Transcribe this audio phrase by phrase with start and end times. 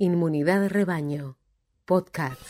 [0.00, 1.38] Inmunidad de Rebaño,
[1.84, 2.40] podcast.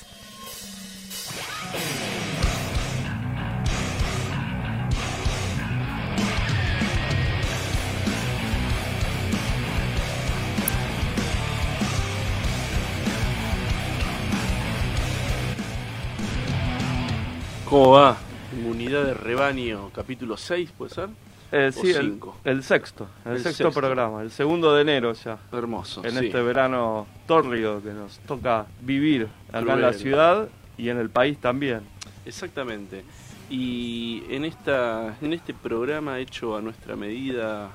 [17.64, 18.18] ¿Cómo va?
[18.52, 21.08] Inmunidad de rebaño, capítulo 6, ¿puede ser?
[21.50, 23.72] Eh, sí, el, sexto, el, El sexto, sexto.
[23.72, 26.04] programa, el segundo de enero ya, Hermoso.
[26.04, 26.26] en sí.
[26.26, 31.38] este verano tórrido que nos toca vivir acá en la ciudad y en el país
[31.38, 31.80] también.
[32.26, 33.02] Exactamente.
[33.48, 37.70] Y en, esta, en este programa hecho a nuestra medida,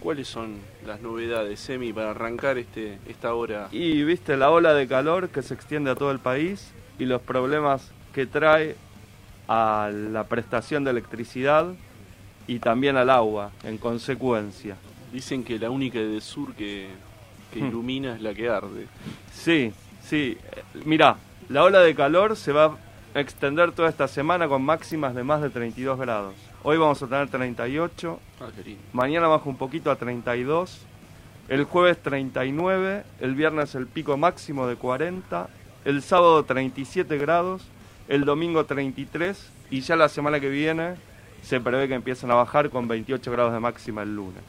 [0.00, 3.68] ¿cuáles son las novedades, Emi, para arrancar este, esta hora?
[3.70, 7.22] Y viste la ola de calor que se extiende a todo el país y los
[7.22, 8.74] problemas que trae
[9.46, 11.74] a la prestación de electricidad
[12.48, 14.76] y también al agua, en consecuencia.
[15.12, 16.88] Dicen que la única de sur que,
[17.52, 17.68] que Hmm.
[17.68, 18.86] ilumina es la que arde.
[19.32, 20.36] Sí, sí.
[20.84, 21.16] Mirá,
[21.48, 22.76] la ola de calor se va
[23.14, 26.34] a extender toda esta semana con máximas de más de 32 grados.
[26.62, 28.48] Hoy vamos a tener 38, Ah,
[28.92, 30.80] mañana baja un poquito a 32,
[31.48, 35.48] el jueves 39, el viernes el pico máximo de 40,
[35.84, 37.62] el sábado 37 grados,
[38.08, 40.94] el domingo 33 y ya la semana que viene
[41.42, 44.42] se prevé que empiezan a bajar con 28 grados de máxima el lunes.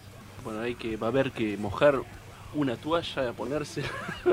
[0.43, 1.99] Bueno, hay que, va a haber que mojar
[2.51, 3.83] una toalla, ponerse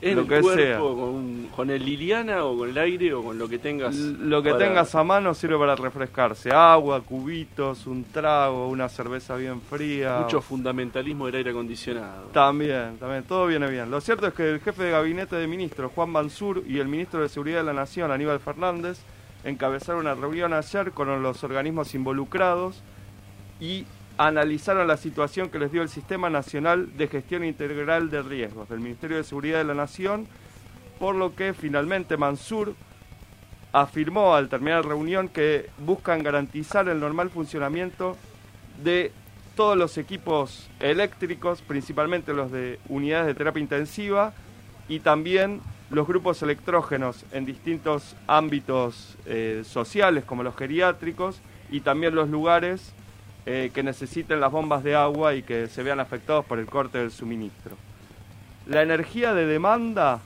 [0.00, 0.78] en Lo el que cuerpo sea.
[0.78, 3.94] Con, con el Liliana o con el aire o con lo que tengas.
[3.96, 6.50] Lo que para- tengas a mano sirve para refrescarse.
[6.52, 10.20] Agua, cubitos, un trago, una cerveza bien fría.
[10.22, 12.28] Mucho fundamentalismo del aire acondicionado.
[12.32, 13.90] También, también, todo viene bien.
[13.90, 17.20] Lo cierto es que el jefe de gabinete de ministros, Juan Mansur, y el ministro
[17.20, 19.00] de Seguridad de la Nación, Aníbal Fernández,
[19.44, 22.82] encabezaron una reunión ayer con los organismos involucrados
[23.60, 28.68] y analizaron la situación que les dio el Sistema Nacional de Gestión Integral de Riesgos
[28.68, 30.26] del Ministerio de Seguridad de la Nación,
[30.98, 32.74] por lo que finalmente Mansur
[33.72, 38.16] afirmó al terminar la reunión que buscan garantizar el normal funcionamiento
[38.82, 39.12] de
[39.56, 44.32] todos los equipos eléctricos, principalmente los de unidades de terapia intensiva
[44.88, 51.40] y también los grupos electrógenos en distintos ámbitos eh, sociales como los geriátricos
[51.70, 52.92] y también los lugares
[53.46, 56.98] eh, que necesiten las bombas de agua y que se vean afectados por el corte
[56.98, 57.76] del suministro.
[58.66, 60.20] La energía de demanda,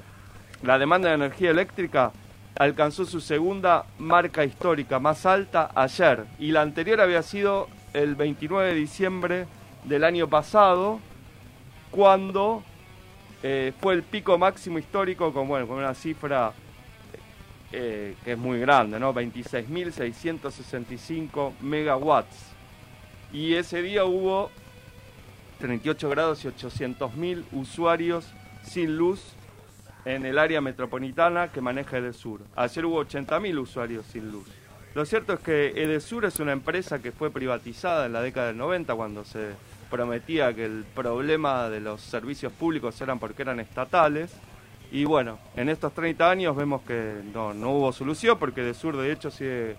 [0.62, 2.12] la demanda de energía eléctrica
[2.56, 8.68] alcanzó su segunda marca histórica más alta ayer y la anterior había sido el 29
[8.68, 9.46] de diciembre
[9.84, 11.00] del año pasado
[11.90, 12.62] cuando
[13.42, 16.52] eh, fue el pico máximo histórico con, bueno, con una cifra
[17.70, 19.12] eh, que es muy grande, ¿no?
[19.14, 22.54] 26.665 megawatts.
[23.32, 24.50] Y ese día hubo
[25.60, 28.26] 38 grados y 800.000 usuarios
[28.62, 29.34] sin luz
[30.04, 32.40] en el área metropolitana que maneja Edesur.
[32.56, 34.46] Ayer hubo 80.000 usuarios sin luz.
[34.94, 38.56] Lo cierto es que Edesur es una empresa que fue privatizada en la década del
[38.56, 39.50] 90 cuando se
[39.90, 44.34] prometía que el problema de los servicios públicos eran porque eran estatales.
[44.90, 49.12] Y bueno, en estos 30 años vemos que no, no hubo solución porque Edesur de
[49.12, 49.76] hecho sigue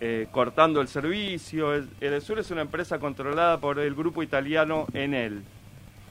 [0.00, 1.72] eh, cortando el servicio.
[1.74, 5.42] El- Edesur es una empresa controlada por el grupo italiano Enel,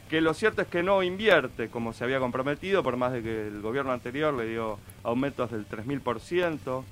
[0.09, 3.47] que lo cierto es que no invierte como se había comprometido, por más de que
[3.47, 6.83] el gobierno anterior le dio aumentos del 3.000%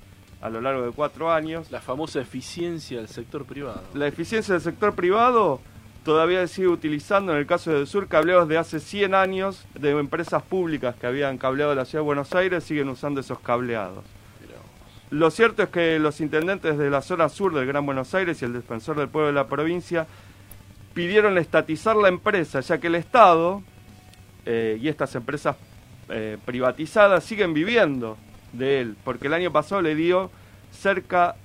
[0.42, 1.70] a lo largo de cuatro años.
[1.72, 3.82] La famosa eficiencia del sector privado.
[3.94, 5.60] La eficiencia del sector privado
[6.04, 10.42] todavía sigue utilizando, en el caso de Sur, cableos de hace 100 años de empresas
[10.42, 14.04] públicas que habían cableado la ciudad de Buenos Aires, siguen usando esos cableados.
[15.10, 18.46] Lo cierto es que los intendentes de la zona sur del Gran Buenos Aires y
[18.46, 20.06] el defensor del pueblo de la provincia
[20.94, 23.62] pidieron estatizar la empresa, ya que el Estado
[24.46, 25.56] eh, y estas empresas
[26.08, 28.16] eh, privatizadas siguen viviendo
[28.54, 30.30] de él, porque el año pasado le dio
[30.70, 31.36] cerca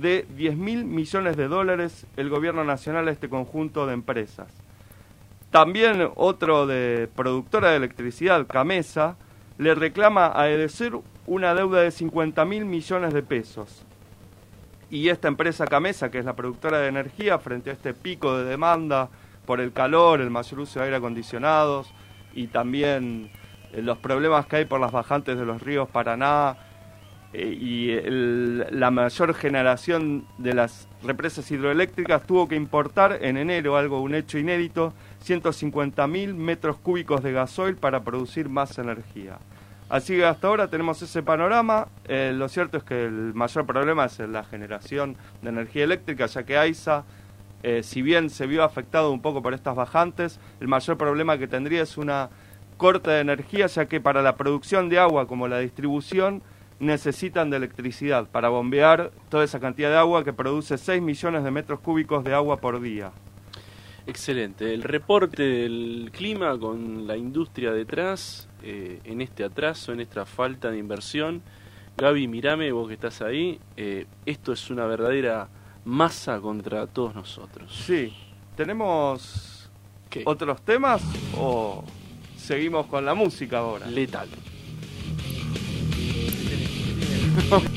[0.00, 4.48] de 10 mil millones de dólares el gobierno nacional a este conjunto de empresas.
[5.50, 9.16] También otro de productora de electricidad, Camesa,
[9.56, 13.84] le reclama a Edesur una deuda de 50 mil millones de pesos.
[14.90, 18.44] Y esta empresa Camesa, que es la productora de energía, frente a este pico de
[18.44, 19.08] demanda
[19.46, 21.92] por el calor, el mayor uso de aire acondicionados
[22.34, 23.30] y también
[23.72, 26.56] eh, los problemas que hay por las bajantes de los ríos Paraná
[27.34, 34.00] y el- la mayor generación de las represas hidroeléctricas, tuvo que importar en enero, algo,
[34.00, 39.38] un hecho inédito, 150.000 metros cúbicos de gasoil para producir más energía.
[39.88, 41.88] Así que hasta ahora tenemos ese panorama.
[42.06, 46.44] Eh, lo cierto es que el mayor problema es la generación de energía eléctrica, ya
[46.44, 47.04] que AISA,
[47.62, 51.48] eh, si bien se vio afectado un poco por estas bajantes, el mayor problema que
[51.48, 52.30] tendría es una
[52.76, 56.42] corte de energía, ya que para la producción de agua como la distribución
[56.78, 61.50] necesitan de electricidad para bombear toda esa cantidad de agua que produce 6 millones de
[61.50, 63.12] metros cúbicos de agua por día.
[64.06, 64.74] Excelente.
[64.74, 70.70] El reporte del clima con la industria detrás, eh, en este atraso, en esta falta
[70.70, 71.42] de inversión.
[71.96, 75.48] Gaby, mirame, vos que estás ahí, eh, esto es una verdadera
[75.84, 77.74] masa contra todos nosotros.
[77.74, 78.12] Sí.
[78.56, 79.70] ¿Tenemos
[80.24, 81.02] otros temas
[81.36, 81.82] o
[82.36, 83.86] seguimos con la música ahora?
[83.86, 84.28] Letal.
[87.40, 87.73] the focus.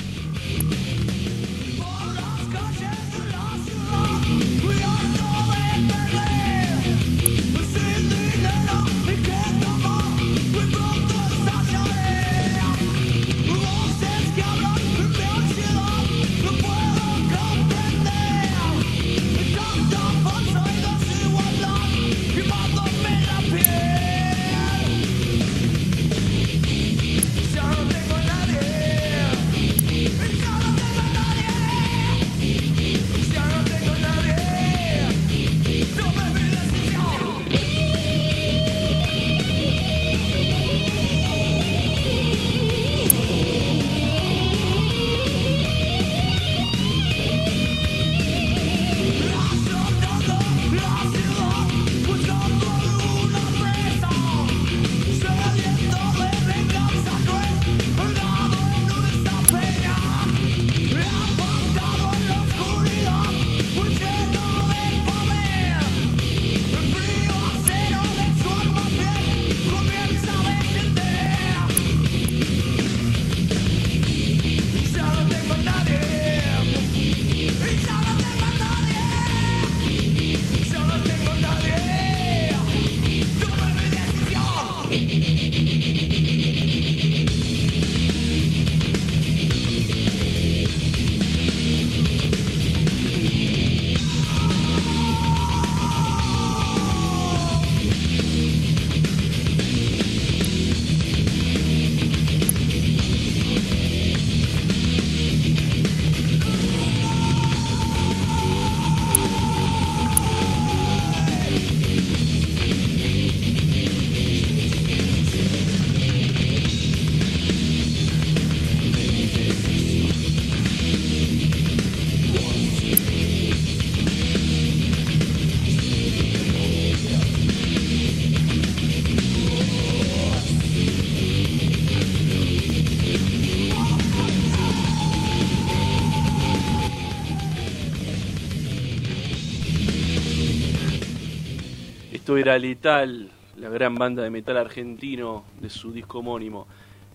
[142.36, 146.68] Era Letal, la gran banda de metal argentino de su disco homónimo.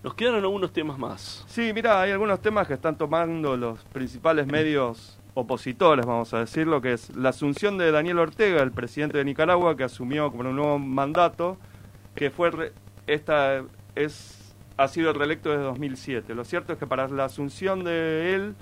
[0.03, 1.45] Nos quedaron algunos temas más.
[1.49, 6.81] Sí, mira, hay algunos temas que están tomando los principales medios opositores, vamos a decirlo,
[6.81, 10.57] que es la asunción de Daniel Ortega, el presidente de Nicaragua, que asumió como un
[10.57, 11.59] nuevo mandato,
[12.15, 12.73] que fue
[13.07, 14.39] esta es
[14.77, 16.35] ha sido reelecto desde 2007.
[16.35, 18.55] Lo cierto es que para la asunción de él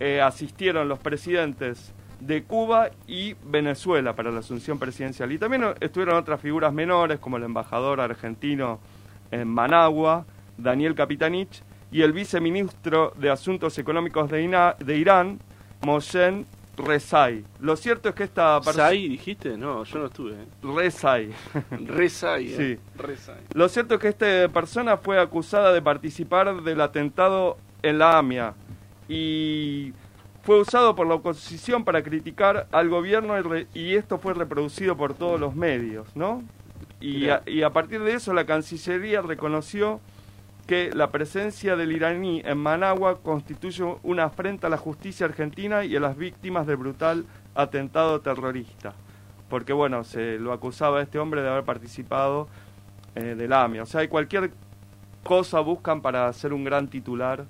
[0.00, 1.92] eh, asistieron los presidentes
[2.26, 5.30] de Cuba y Venezuela para la asunción presidencial.
[5.32, 8.80] Y también estuvieron otras figuras menores, como el embajador argentino
[9.30, 10.24] en Managua,
[10.56, 15.38] Daniel Capitanich, y el viceministro de Asuntos Económicos de, de Irán,
[15.82, 16.46] Moshen
[16.76, 17.44] Rezai.
[17.60, 18.88] Lo cierto es que esta persona...
[18.88, 19.56] dijiste?
[19.56, 20.32] No, yo no estuve.
[20.32, 20.46] ¿eh?
[20.62, 21.30] Rezai.
[21.70, 22.56] Rezai, ¿eh?
[22.56, 23.00] Sí.
[23.00, 23.40] Rezai.
[23.52, 28.54] Lo cierto es que esta persona fue acusada de participar del atentado en la AMIA
[29.08, 29.92] y
[30.44, 33.34] fue usado por la oposición para criticar al gobierno
[33.72, 36.42] y, esto fue reproducido por todos los medios, ¿no?
[37.00, 40.00] Y a, partir de eso la Cancillería reconoció
[40.66, 45.96] que la presencia del iraní en Managua constituye una afrenta a la justicia argentina y
[45.96, 48.94] a las víctimas del brutal atentado terrorista.
[49.50, 52.48] Porque, bueno, se lo acusaba a este hombre de haber participado
[53.14, 53.82] eh, del AMIA.
[53.82, 54.50] O sea, hay cualquier
[55.22, 57.44] cosa buscan para hacer un gran titular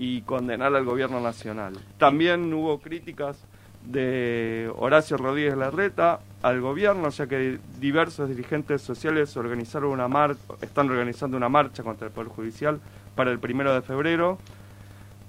[0.00, 1.74] y condenar al gobierno nacional.
[1.98, 3.44] También hubo críticas
[3.84, 10.88] de Horacio Rodríguez Larreta al gobierno, ya que diversos dirigentes sociales organizaron una mar están
[10.88, 12.80] organizando una marcha contra el Poder Judicial
[13.14, 14.38] para el primero de febrero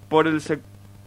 [0.07, 0.41] por el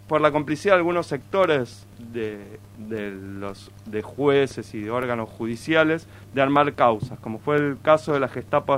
[0.09, 6.07] por la complicidad de algunos sectores de, de, los de jueces y de órganos judiciales
[6.35, 8.77] de armar causas, como fue el caso de la Gestapo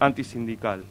[0.00, 0.82] antisindical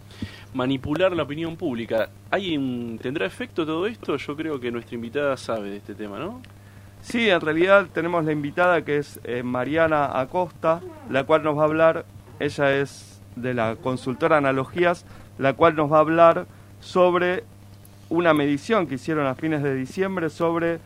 [0.53, 2.09] manipular la opinión pública.
[2.31, 4.15] ¿Hay un, ¿Tendrá efecto todo esto?
[4.17, 6.41] Yo creo que nuestra invitada sabe de este tema, ¿no?
[7.01, 11.61] Sí, en realidad tenemos la invitada que es eh, Mariana Acosta, la cual nos va
[11.61, 12.05] a hablar,
[12.39, 15.05] ella es de la consultora Analogías,
[15.37, 16.45] la cual nos va a hablar
[16.79, 17.43] sobre
[18.09, 20.79] una medición que hicieron a fines de diciembre sobre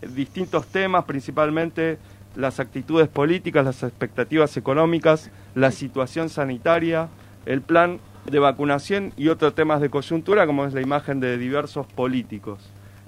[0.00, 1.98] distintos temas, principalmente
[2.36, 7.08] las actitudes políticas, las expectativas económicas, la situación sanitaria,
[7.46, 7.98] el plan
[8.30, 12.60] de vacunación y otros temas de coyuntura, como es la imagen de diversos políticos.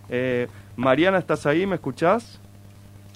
[0.09, 1.67] Eh, Mariana, ¿estás ahí?
[1.67, 2.41] ¿Me escuchás?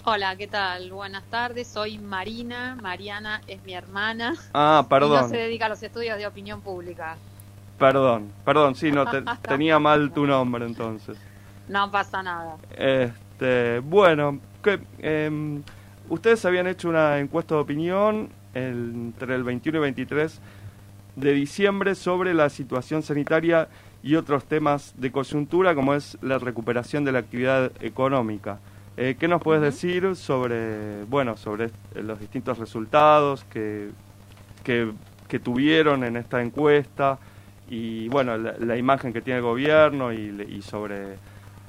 [0.05, 0.91] Hola, ¿qué tal?
[0.93, 4.35] Buenas tardes, soy Marina, Mariana es mi hermana.
[4.53, 5.19] Ah, perdón.
[5.19, 7.17] Y no se dedica a los estudios de opinión pública.
[7.79, 9.07] Perdón, perdón, sí, no,
[9.43, 11.17] tenía mal tu nombre entonces.
[11.69, 12.57] No pasa nada.
[12.77, 15.63] Este, bueno, que, em,
[16.11, 20.41] ustedes habían hecho una encuesta de opinión entre el 21 y 23
[21.17, 23.69] de diciembre sobre la situación sanitaria
[24.03, 28.59] y otros temas de coyuntura como es la recuperación de la actividad económica.
[28.97, 33.91] Eh, ¿Qué nos puedes decir sobre, bueno, sobre los distintos resultados que,
[34.63, 34.93] que,
[35.43, 37.19] tuvieron en esta encuesta
[37.69, 41.17] y, bueno, la, imagen que tiene el gobierno y, sobre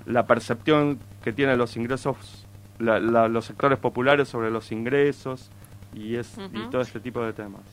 [0.05, 2.45] la percepción que tienen los ingresos,
[2.77, 5.49] los sectores populares sobre los ingresos
[5.95, 7.63] y, es, y todo este tipo de temas?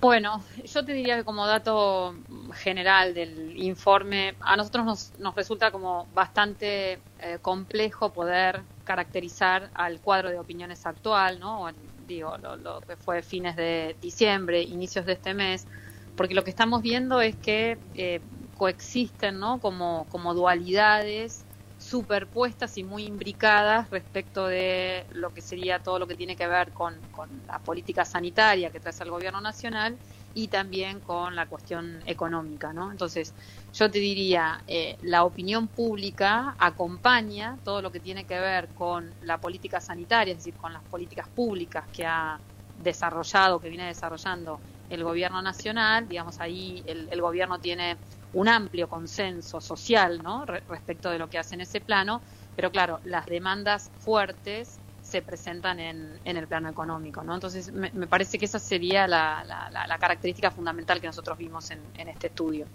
[0.00, 2.14] Bueno, yo te diría que como dato
[2.52, 10.00] general del informe, a nosotros nos, nos resulta como bastante eh, complejo poder caracterizar al
[10.00, 11.66] cuadro de opiniones actual, ¿no?
[12.06, 15.66] digo, lo, que fue fines de diciembre, inicios de este mes,
[16.14, 18.20] porque lo que estamos viendo es que eh,
[18.54, 19.58] coexisten, ¿no?
[19.60, 21.45] Como, como dualidades
[21.86, 26.72] superpuestas y muy imbricadas respecto de lo que sería todo lo que tiene que ver
[26.72, 27.00] con,
[27.46, 29.96] la política sanitaria que trae el gobierno nacional
[30.34, 32.90] y también con la cuestión económica, ¿no?
[32.90, 33.34] Entonces,
[33.72, 39.14] yo te diría, eh, la opinión pública acompaña todo lo que tiene que ver con
[39.20, 42.40] la política sanitaria, es decir, con las políticas públicas que ha
[42.74, 47.96] desarrollado, que viene desarrollando el gobierno nacional, digamos, ahí el, el gobierno tiene
[48.36, 50.44] un amplio consenso social ¿no?
[50.44, 52.20] respecto de lo que hace en ese plano,
[52.54, 57.22] pero claro, las demandas fuertes se presentan en, en el plano económico.
[57.24, 57.34] ¿no?
[57.34, 62.08] Entonces, me, parece que esa sería la, la, característica fundamental que nosotros vimos en, en
[62.08, 62.66] este estudio.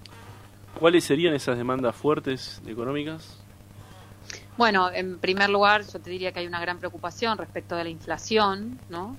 [0.80, 3.38] ¿Cuáles serían esas demandas fuertes económicas?
[4.58, 7.90] Bueno, en primer lugar, yo te diría que hay una gran preocupación respecto de la
[7.92, 9.16] inflación, ¿no?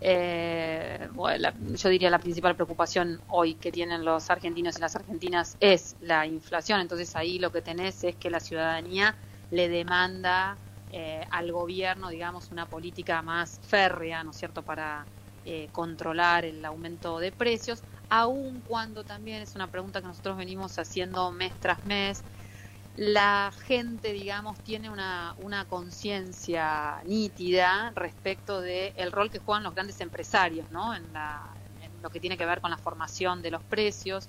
[0.00, 5.56] Eh, bueno, yo diría la principal preocupación hoy que tienen los argentinos y las argentinas
[5.60, 6.80] es la inflación.
[6.80, 9.16] Entonces ahí lo que tenés es que la ciudadanía
[9.50, 15.08] le demanda eh, al gobierno, digamos, una política más férrea, ¿no es cierto?, para
[15.44, 20.78] eh, controlar el aumento de precios, aun cuando también es una pregunta que nosotros venimos
[20.78, 22.24] haciendo mes tras mes
[22.98, 25.36] la gente, digamos, tiene una,
[25.68, 30.92] conciencia nítida respecto del el rol que juegan los grandes empresarios, ¿no?
[30.94, 31.04] En,
[32.02, 34.28] lo que tiene que ver con la formación de los precios.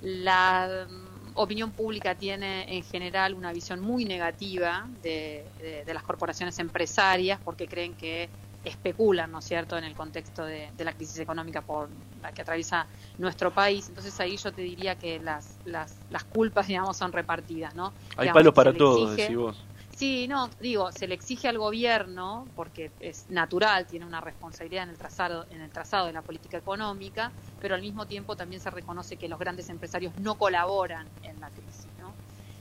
[0.00, 5.44] La mm, opinión pública tiene en general una visión muy negativa de,
[5.84, 8.28] de las corporaciones empresarias porque creen que
[8.64, 12.88] especulan, ¿no es cierto?, en el contexto de, la crisis económica por la que atraviesa
[13.18, 13.88] nuestro país.
[13.88, 17.92] Entonces ahí yo te diría que las, las, las culpas, digamos, son repartidas, ¿no?
[18.16, 19.64] Hay palos para todos, decís vos.
[19.98, 24.90] Sí, no, digo, se le exige al gobierno, porque es natural, tiene una responsabilidad en
[24.90, 28.70] el trazado, en el trazado de la política económica, pero al mismo tiempo también se
[28.70, 32.14] reconoce que los grandes empresarios no colaboran en la crisis, ¿no?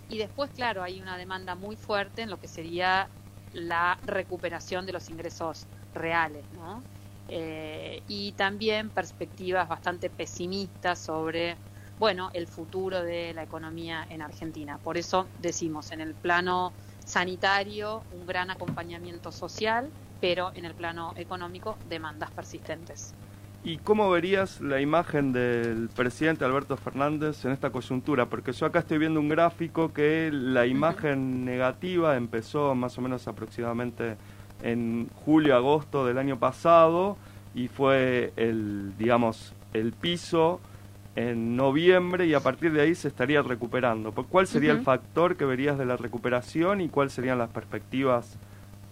[0.09, 3.07] Y después, claro, hay una demanda muy fuerte en lo que sería
[3.51, 6.81] la recuperación de los ingresos reales, ¿no?
[7.29, 11.57] Eh, y también perspectivas bastante pesimistas sobre,
[11.99, 14.77] bueno, el futuro de la economía en Argentina.
[14.77, 16.71] Por eso decimos, en el plano
[17.05, 19.89] sanitario, un gran acompañamiento social,
[20.21, 23.13] pero en el plano económico, demandas persistentes.
[23.63, 28.27] ¿Y cómo verías la imagen del presidente Alberto Fernández en esta coyuntura?
[28.27, 33.27] Porque yo acá estoy viendo un gráfico que la imagen negativa empezó más o menos
[33.27, 34.15] aproximadamente
[34.61, 37.17] en julio, agosto del año pasado
[37.53, 40.59] y fue el, digamos, el piso
[41.15, 44.11] en noviembre y a partir de ahí se estaría recuperando.
[44.11, 48.37] ¿Cuál sería el factor que verías de la recuperación y cuáles serían las perspectivas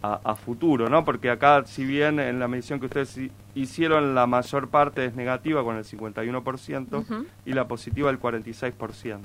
[0.02, 0.90] a, futuro?
[0.90, 1.06] ¿no?
[1.06, 3.20] Porque acá, si bien en la medición que ustedes
[3.54, 9.20] hicieron la mayor parte es negativa con el 51% y la positiva el 46%.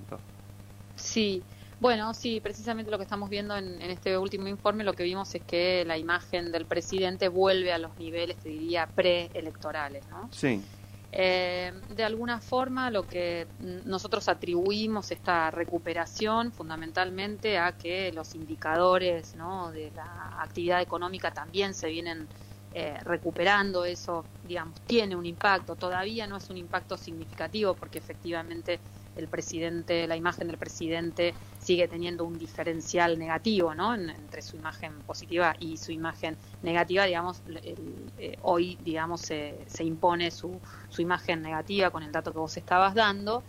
[0.96, 1.42] Sí.
[1.80, 5.42] Bueno, sí, precisamente lo que estamos viendo en, este último informe, lo que vimos es
[5.42, 10.28] que la imagen del presidente vuelve a los niveles, te diría, preelectorales, ¿no?
[10.30, 10.62] Sí.
[11.10, 19.34] Eh, de alguna forma, lo que nosotros atribuimos esta recuperación fundamentalmente a que los indicadores
[19.34, 19.72] ¿no?
[19.72, 22.28] de la actividad económica también se vienen
[22.72, 25.74] eh, recuperando eso, digamos, tiene un impacto.
[25.74, 28.80] Todavía no es un impacto significativo porque efectivamente
[29.20, 33.94] el presidente, la imagen del presidente sigue teniendo un diferencial negativo, ¿no?
[33.94, 40.30] entre su imagen positiva y su imagen negativa, digamos, eh, hoy, digamos, se, se impone
[40.30, 43.42] su, su, imagen negativa con el dato que vos estabas dando.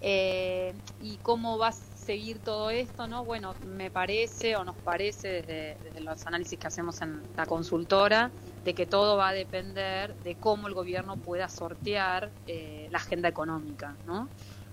[0.00, 3.06] Eh, ¿Y cómo va a seguir todo esto?
[3.06, 7.46] no Bueno, me parece o nos parece desde, desde los análisis que hacemos en la
[7.46, 8.30] consultora,
[8.66, 13.28] de que todo va a depender de cómo el gobierno pueda sortear eh, la agenda
[13.28, 14.28] económica, ¿no?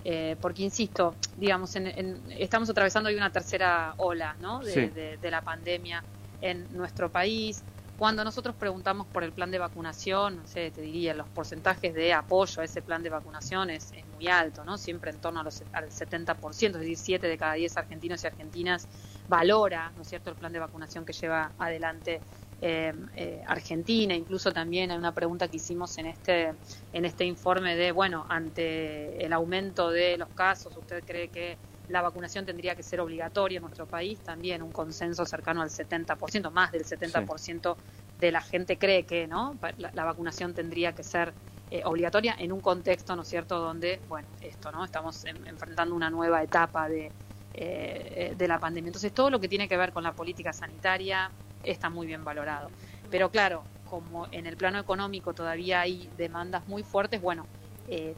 [0.06, 4.60] Eh, porque insisto, digamos, en, estamos atravesando hoy una tercera ola ¿no?
[4.60, 6.04] de, la pandemia
[6.42, 7.64] en nuestro país.
[7.96, 12.12] Cuando nosotros preguntamos por el plan de vacunación, no sé, te diría, los porcentajes de
[12.12, 14.76] apoyo a ese plan de vacunación es, muy alto, ¿no?
[14.76, 18.26] Siempre en torno a los, al 70%, es decir, 7 de cada 10 argentinos y
[18.26, 18.88] argentinas
[19.28, 22.20] valora, ¿no es cierto?, el plan de vacunación que lleva adelante
[22.66, 26.54] eh, eh, Argentina, incluso también hay una pregunta que hicimos en este,
[26.94, 31.58] en este informe de, bueno, ante el aumento de los casos, ¿usted cree que
[31.90, 34.18] la vacunación tendría que ser obligatoria en nuestro país?
[34.20, 37.76] También un consenso cercano al 70%, más del 70%
[38.18, 41.34] de la gente cree que no la, vacunación tendría que ser
[41.70, 44.86] eh, obligatoria en un contexto, ¿no es cierto?, donde, bueno, esto, ¿no?
[44.86, 47.12] Estamos enfrentando una nueva etapa de,
[47.52, 48.88] de la pandemia.
[48.88, 51.30] Entonces, todo lo que tiene que ver con la política sanitaria,
[51.64, 52.70] está muy bien valorado.
[53.10, 57.46] Pero claro, como en el plano económico todavía hay demandas muy fuertes, bueno,
[57.88, 58.14] eh,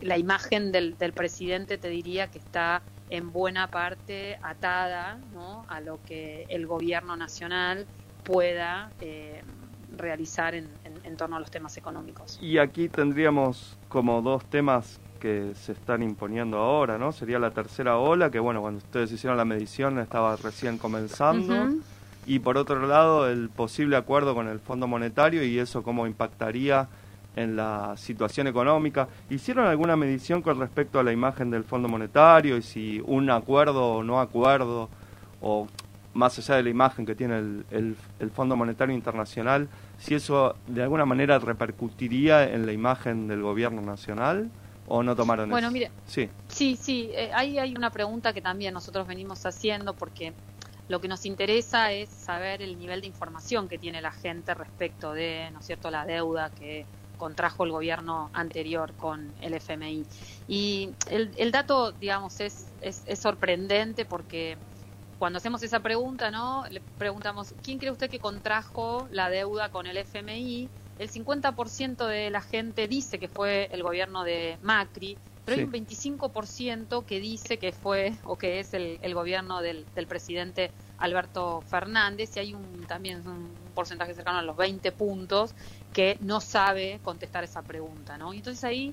[0.00, 5.64] la imagen del, presidente te diría que está en buena parte atada ¿no?
[5.68, 7.86] a lo que el gobierno nacional
[8.24, 9.42] pueda eh,
[9.96, 12.38] realizar en, en, torno a los temas económicos.
[12.42, 17.10] Y aquí tendríamos como dos temas que se están imponiendo ahora, ¿no?
[17.10, 21.80] Sería la tercera ola, que bueno, cuando ustedes hicieron la medición estaba recién comenzando
[22.26, 26.88] y por otro lado el posible acuerdo con el Fondo Monetario y eso cómo impactaría
[27.36, 29.08] en la situación económica.
[29.30, 33.96] ¿Hicieron alguna medición con respecto a la imagen del Fondo Monetario y si un acuerdo
[33.96, 34.88] o no acuerdo,
[35.40, 35.68] o
[36.14, 40.82] más allá de la imagen que tiene el, el, Fondo Monetario Internacional, si eso de
[40.82, 44.50] alguna manera repercutiría en la imagen del gobierno nacional?
[44.88, 48.72] ¿O no tomaron bueno, mire, sí, sí, sí eh, ahí hay una pregunta que también
[48.72, 50.32] nosotros venimos haciendo porque
[50.88, 55.12] lo que nos interesa es saber el nivel de información que tiene la gente respecto
[55.12, 60.04] de, ¿no es cierto?, la deuda que contrajo el gobierno anterior con el FMI.
[60.48, 64.56] Y el, dato, digamos, es, es, sorprendente porque
[65.18, 66.64] cuando hacemos esa pregunta, ¿no?
[66.70, 70.68] Le preguntamos, ¿quién cree usted que contrajo la deuda con el FMI?
[70.98, 75.72] El 50% de la gente dice que fue el gobierno de Macri, pero hay un
[75.72, 82.40] 25% que dice que fue o que es el, gobierno del, presidente Alberto Fernández y
[82.40, 85.54] hay un también un porcentaje cercano a los 20 puntos
[85.92, 88.34] que no sabe contestar esa pregunta, ¿no?
[88.34, 88.92] Y entonces ahí,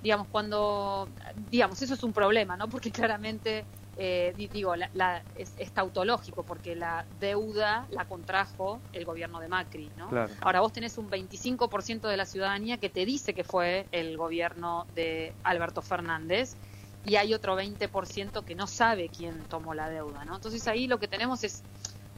[0.00, 1.08] digamos, cuando,
[1.50, 2.68] digamos, eso es un problema, ¿no?
[2.68, 3.64] Porque claramente
[4.02, 10.08] eh, digo, la, es, tautológico porque la deuda la contrajo el gobierno de Macri, ¿no?
[10.40, 14.86] Ahora vos tenés un 25% de la ciudadanía que te dice que fue el gobierno
[14.94, 16.56] de Alberto Fernández
[17.04, 20.36] y hay otro 20% que no sabe quién tomó la deuda, ¿no?
[20.36, 21.62] Entonces ahí lo que tenemos es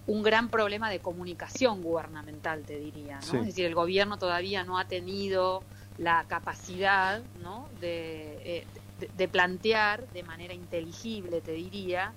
[0.07, 3.40] un gran problema de comunicación gubernamental, te diría, ¿no?
[3.40, 5.64] Es decir, el gobierno todavía no ha tenido
[5.99, 7.68] la capacidad, ¿no?
[7.81, 8.66] de, eh,
[9.17, 12.12] de, plantear de manera inteligible, te diría,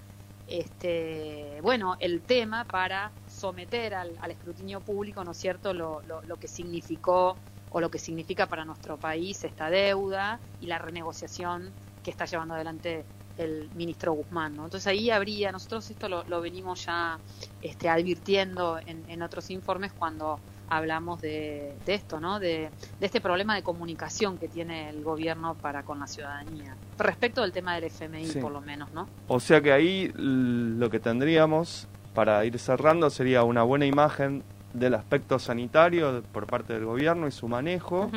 [0.47, 6.47] este, bueno, el tema para someter al, escrutinio público, ¿no es cierto?, lo, lo, que
[6.47, 7.35] significó
[7.71, 11.71] o lo que significa para nuestro país esta deuda y la renegociación
[12.03, 13.03] que está llevando adelante
[13.37, 14.55] el ministro Guzmán.
[14.55, 14.65] ¿no?
[14.65, 17.19] Entonces ahí habría, nosotros esto lo, lo venimos ya
[17.61, 22.39] este, advirtiendo en, en, otros informes cuando hablamos de, esto, ¿no?
[22.39, 22.69] De,
[23.01, 26.75] este problema de comunicación que tiene el gobierno para con la ciudadanía.
[26.97, 29.07] Respecto del tema del FMI, por lo menos, ¿no?
[29.27, 34.93] O sea que ahí lo que tendríamos para ir cerrando sería una buena imagen del
[34.93, 38.09] aspecto sanitario por parte del gobierno y su manejo.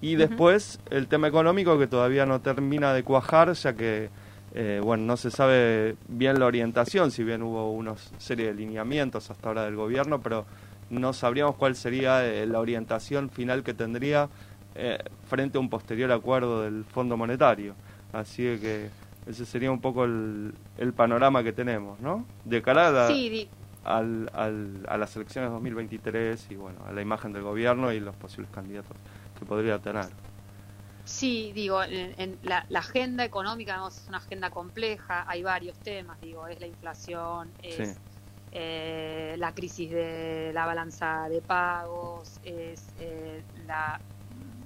[0.00, 4.10] Y después el tema económico que todavía no termina de cuajar, ya que
[4.54, 9.30] eh, bueno, no se sabe bien la orientación, si bien hubo una serie de lineamientos
[9.30, 10.44] hasta ahora del gobierno, pero
[10.92, 14.28] no sabríamos cuál sería eh, la orientación final que tendría
[14.74, 17.74] eh, frente a un posterior acuerdo del Fondo Monetario.
[18.12, 18.90] Así que
[19.26, 20.52] ese sería un poco el,
[20.94, 22.26] panorama que tenemos, ¿no?
[22.44, 23.08] De cara a,
[23.84, 24.30] al,
[24.86, 28.96] a las elecciones 2023 y bueno, a la imagen del gobierno y los posibles candidatos
[29.38, 30.06] que podría tener.
[31.04, 36.60] Sí, digo, en, la, agenda económica es una agenda compleja, hay varios temas, digo, es
[36.60, 37.98] la inflación, es
[38.52, 44.00] eh, la crisis de la balanza de pagos, es eh, la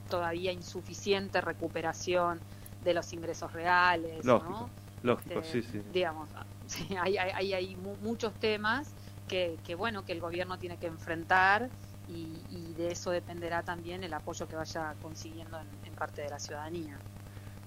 [0.08, 2.42] todavía insuficiente recuperación
[2.80, 4.70] de los ingresos reales, Lógico, ¿no?
[5.02, 5.80] Lógico, Este, sí, sí.
[5.92, 6.30] Digamos,
[6.66, 8.94] sí, hay, hay, hay- hay mu- muchos temas
[9.26, 11.70] que, que, bueno, que el gobierno tiene que enfrentar
[12.06, 16.30] y, y de eso dependerá también el apoyo que vaya consiguiendo en, en parte de
[16.30, 17.00] la ciudadanía.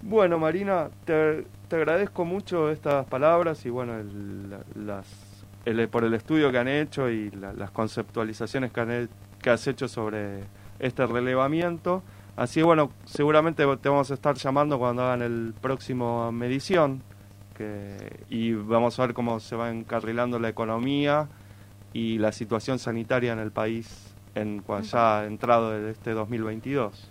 [0.02, 5.08] Bueno, Marina, te, te agradezco mucho estas palabras y bueno, el- las,
[5.70, 9.10] el- por el estudio que han hecho y la- las conceptualizaciones que, han
[9.42, 10.44] que has hecho sobre
[10.80, 12.02] este relevamiento.
[12.36, 17.02] Así bueno, seguramente te vamos a estar llamando cuando hagan el próximo medición
[17.56, 21.28] que, y vamos a ver cómo se va encarrilando la economía
[21.94, 27.10] y la situación sanitaria en el país en cuando ya ha entrado este 2022.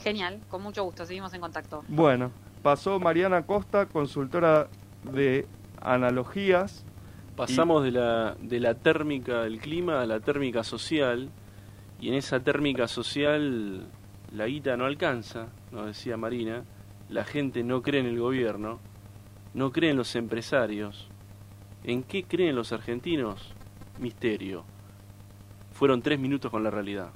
[0.00, 1.84] Genial, con mucho gusto, seguimos en contacto.
[1.88, 2.30] Bueno,
[2.62, 4.66] pasó Mariana Costa, consultora
[5.12, 5.46] de
[5.80, 6.84] analogías.
[7.36, 11.30] Pasamos de la, de la térmica del clima a la térmica social,
[12.00, 13.88] y en esa térmica social
[14.32, 16.64] la guita no alcanza, nos decía Marina,
[17.08, 18.78] la gente no cree en el gobierno,
[19.52, 21.08] no cree en los empresarios.
[21.82, 23.52] ¿En qué creen los argentinos?
[23.98, 24.64] Misterio.
[25.72, 27.10] Fueron tres minutos con la realidad.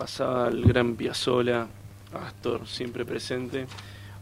[0.00, 1.66] Pasaba el gran Piazzola,
[2.26, 3.66] Astor, siempre presente.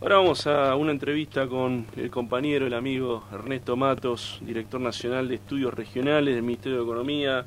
[0.01, 5.37] Ahora vamos a una entrevista con el compañero, el amigo Ernesto Matos, director nacional de
[5.37, 7.45] estudios regionales del Ministerio de Economía,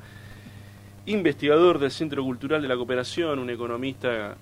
[1.04, 4.34] investigador del Centro Cultural de la Cooperación, un economista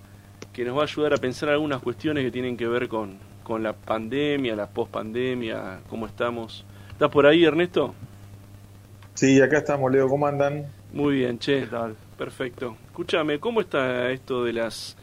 [0.52, 3.64] que nos va a ayudar a pensar algunas cuestiones que tienen que ver con, con
[3.64, 6.64] la pandemia, la pospandemia, cómo estamos.
[6.92, 7.92] ¿Estás por ahí, Ernesto?
[9.14, 10.66] Sí, acá estamos, Leo, ¿cómo andan?
[10.92, 11.62] Muy bien, che.
[11.62, 11.96] ¿Qué tal?
[12.20, 12.76] Perfecto.
[12.84, 14.94] Escúchame, ¿cómo está esto de las...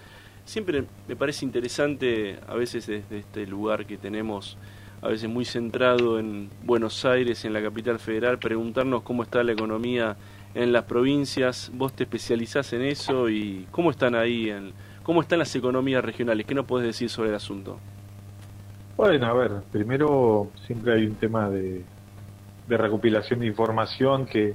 [0.45, 4.55] Siempre me parece interesante, a veces desde este lugar que tenemos,
[5.01, 9.53] a veces muy centrado en Buenos Aires, en la capital federal, preguntarnos cómo está la
[9.53, 10.15] economía
[10.53, 11.71] en las provincias.
[11.73, 16.45] Vos te especializás en eso y cómo están ahí, en, cómo están las economías regionales.
[16.45, 17.79] ¿Qué nos podés decir sobre el asunto?
[18.95, 21.83] Bueno, a ver, primero siempre hay un tema de,
[22.67, 24.53] de recopilación de información que,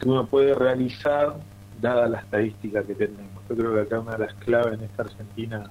[0.00, 1.36] que uno puede realizar
[1.80, 3.42] dada la estadística que tenemos.
[3.48, 5.64] Yo creo que acá una de las claves en esta Argentina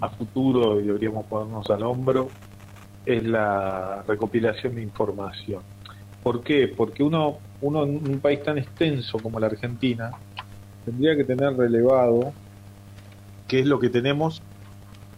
[0.00, 2.28] a futuro, y deberíamos ponernos al hombro,
[3.06, 5.62] es la recopilación de información.
[6.22, 6.68] ¿Por qué?
[6.68, 10.10] Porque uno, uno en un país tan extenso como la Argentina
[10.84, 12.32] tendría que tener relevado
[13.46, 14.42] qué es lo que tenemos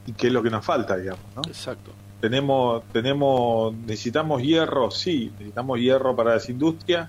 [0.07, 1.43] y qué es lo que nos falta, digamos, ¿no?
[1.47, 1.93] Exacto.
[2.21, 7.09] tenemos tenemos necesitamos hierro sí necesitamos hierro para las industrias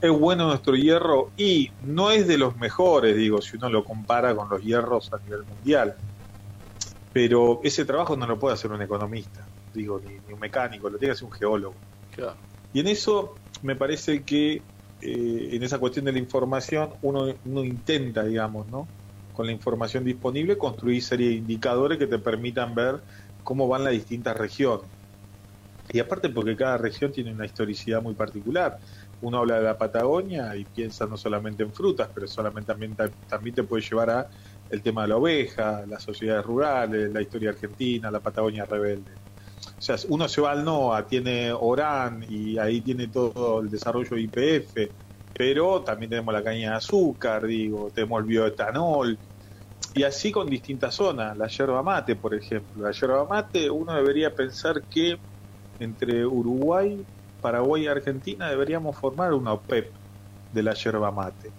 [0.00, 4.34] es bueno nuestro hierro y no es de los mejores digo si uno lo compara
[4.34, 5.94] con los hierros a nivel mundial
[7.12, 10.98] pero ese trabajo no lo puede hacer un economista digo ni, ni un mecánico lo
[10.98, 11.74] tiene que hacer un geólogo
[12.14, 12.36] Claro.
[12.72, 14.62] y en eso me parece que
[15.00, 18.88] eh, en esa cuestión de la información uno, uno intenta, digamos, ¿no?
[19.32, 23.00] Con la información disponible construir serie de indicadores que te permitan ver
[23.44, 24.86] cómo van las distintas regiones.
[25.90, 28.78] Y aparte porque cada región tiene una historicidad muy particular.
[29.20, 33.54] Uno habla de la Patagonia y piensa no solamente en frutas, pero solamente también, también
[33.54, 34.28] te puede llevar a
[34.68, 39.14] el tema de la oveja, las sociedades rurales, la historia argentina, la Patagonia rebelde.
[39.14, 44.16] o sea, uno se va al NOA, tiene Orán y ahí tiene todo el desarrollo
[44.16, 44.92] de IPF,
[45.32, 49.18] pero también tenemos la caña de azúcar, digo, tenemos el bioetanol,
[49.94, 52.84] y así con distintas zonas, la yerba mate, por ejemplo.
[52.84, 55.20] La yerba mate, uno debería pensar que
[55.78, 57.04] entre Uruguay,
[57.40, 59.90] Paraguay y Argentina deberíamos formar una OPEP
[60.52, 61.50] de la yerba mate.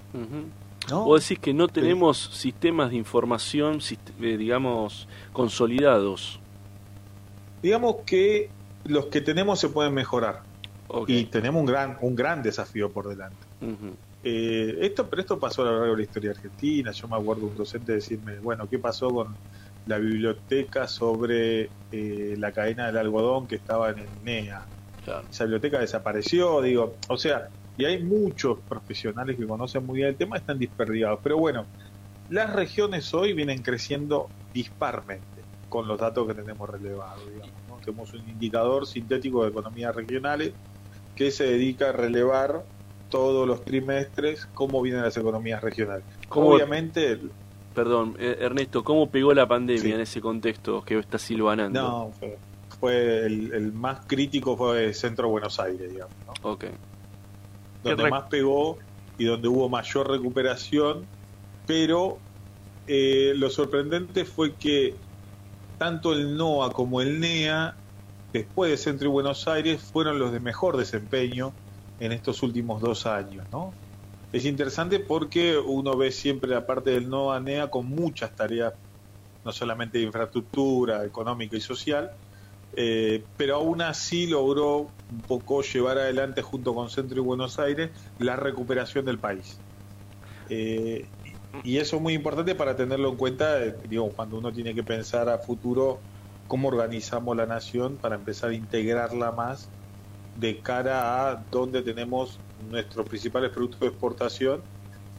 [0.89, 1.03] ¿No?
[1.05, 3.79] Vos decís que no tenemos sistemas de información,
[4.21, 6.39] eh, digamos, consolidados.
[7.61, 8.49] Digamos que
[8.85, 10.43] los que tenemos se pueden mejorar.
[11.05, 13.45] Y tenemos un gran, un gran desafío por delante.
[14.23, 16.91] Eh, esto, pero esto pasó a lo largo de la historia argentina.
[16.91, 19.35] Yo me acuerdo un docente decirme, bueno, ¿qué pasó con
[19.85, 24.65] la biblioteca sobre eh, la cadena del algodón que estaba en el NEA?
[25.29, 30.15] Esa biblioteca desapareció, digo, o sea, y hay muchos profesionales que conocen muy bien el
[30.15, 31.19] tema, están desperdigados.
[31.23, 31.65] Pero bueno,
[32.29, 35.25] las regiones hoy vienen creciendo disparmente
[35.69, 37.23] con los datos que tenemos relevados.
[37.85, 40.51] Tenemos un indicador sintético de economías regionales
[41.15, 42.63] que se dedica a relevar
[43.09, 46.03] todos los trimestres cómo vienen las economías regionales.
[46.29, 47.19] Obviamente...
[47.73, 51.81] Perdón, eh, Ernesto, ¿cómo pegó la pandemia en ese contexto que está silvanando?
[51.81, 52.37] No, fue,
[52.83, 56.15] el, más crítico fue Centro Buenos Aires, digamos.
[56.43, 56.65] Ok.
[57.83, 58.77] Donde más pegó
[59.17, 61.05] y donde hubo mayor recuperación,
[61.67, 62.17] pero
[62.87, 64.95] eh, lo sorprendente fue que
[65.77, 67.75] tanto el NOA como el NEA,
[68.33, 71.51] después de Centro y Buenos Aires, fueron los de mejor desempeño
[71.99, 73.73] en estos últimos dos años, ¿no?
[74.31, 78.73] Es interesante porque uno ve siempre la parte del no ANEA con muchas tareas,
[79.43, 82.11] no solamente de infraestructura, económica y social,
[82.75, 87.89] eh, pero aún así logró un poco llevar adelante junto con Centro y Buenos Aires
[88.19, 89.59] la recuperación del país.
[90.49, 91.05] Eh,
[91.63, 93.75] y eso es muy importante para tenerlo en cuenta, eh,
[94.15, 95.99] cuando uno tiene que pensar a futuro
[96.47, 99.69] cómo organizamos la nación para empezar a integrarla más
[100.39, 104.61] de cara a dónde tenemos nuestros principales productos de exportación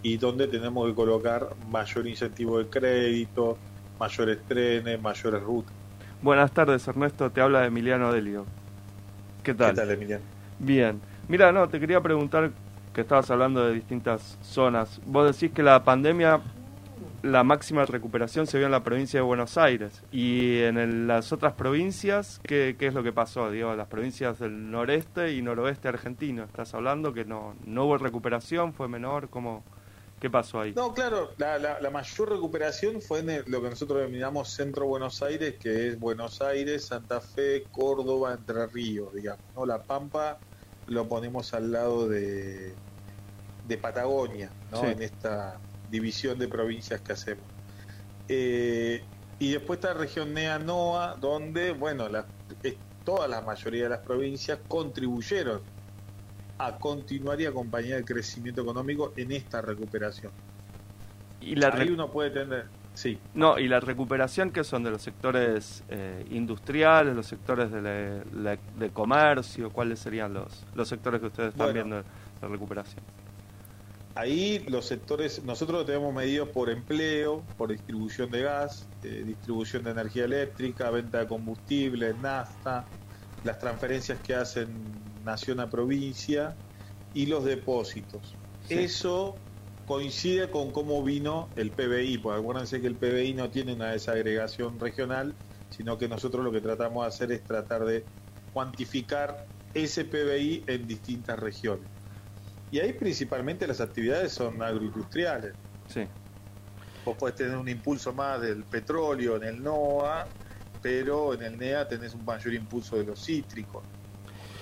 [0.02, 3.58] y dónde tenemos que colocar mayor incentivo de crédito,
[3.98, 5.79] mayores trenes, mayores rutas.
[6.22, 7.30] Buenas tardes, Ernesto.
[7.30, 8.44] Te habla Emiliano Delio.
[9.42, 9.70] ¿Qué tal?
[9.70, 10.22] ¿Qué tal, Emiliano?
[10.58, 11.00] Bien.
[11.28, 12.50] Mira, no, te quería preguntar
[12.92, 15.00] que estabas hablando de distintas zonas.
[15.06, 16.40] Vos decís que la pandemia
[17.22, 20.02] la máxima recuperación se vio en la provincia de Buenos Aires.
[20.12, 23.50] ¿Y en las otras provincias qué, qué es lo que pasó?
[23.50, 26.44] Digo, las provincias del noreste y noroeste argentino.
[26.44, 28.72] ¿Estás hablando que no, no hubo recuperación?
[28.72, 29.28] ¿Fue menor?
[29.28, 29.64] ¿Cómo,
[30.20, 30.74] ¿Qué pasó ahí?
[30.74, 35.54] No, claro, la, la, mayor recuperación fue en lo que nosotros denominamos Centro Buenos Aires,
[35.58, 39.42] que es Buenos Aires, Santa Fe, Córdoba, Entre Ríos, digamos.
[39.56, 39.64] ¿no?
[39.64, 40.38] La Pampa
[40.88, 42.74] lo ponemos al lado de,
[43.66, 44.84] de Patagonia, ¿no?
[44.84, 45.58] En esta
[45.90, 47.44] división de provincias que hacemos.
[48.28, 49.02] Eh,
[49.38, 52.26] y después está la región NEA-NOA, donde, bueno, la,
[53.04, 55.62] toda la mayoría de las provincias contribuyeron
[56.60, 60.30] a continuar y acompañar el crecimiento económico en esta recuperación.
[61.40, 63.18] Y la Ahí uno puede tener, sí.
[63.32, 69.70] No, y la recuperación que son de los sectores eh, industriales, los sectores de, comercio,
[69.70, 73.02] ¿cuáles serían los, los sectores que ustedes están viendo de recuperación?
[74.14, 79.84] Ahí los sectores, nosotros lo tenemos medido por empleo, por distribución de gas, eh, distribución
[79.84, 82.84] de energía eléctrica, venta de combustible, nafta,
[83.44, 84.68] las transferencias que hacen
[85.24, 86.56] nación a provincia
[87.14, 88.34] y los depósitos.
[88.68, 89.36] Eso
[89.86, 94.78] coincide con cómo vino el PBI, porque acuérdense que el PBI no tiene una desagregación
[94.78, 95.34] regional,
[95.70, 98.04] sino que nosotros lo que tratamos de hacer es tratar de
[98.52, 101.88] cuantificar ese PBI en distintas regiones.
[102.70, 105.54] Y ahí principalmente las actividades son agroindustriales.
[105.88, 106.06] Sí.
[107.04, 110.28] Vos podés tener un impulso más del petróleo en el NOA,
[110.80, 113.82] pero en el NEA tenés un mayor impulso de los cítricos.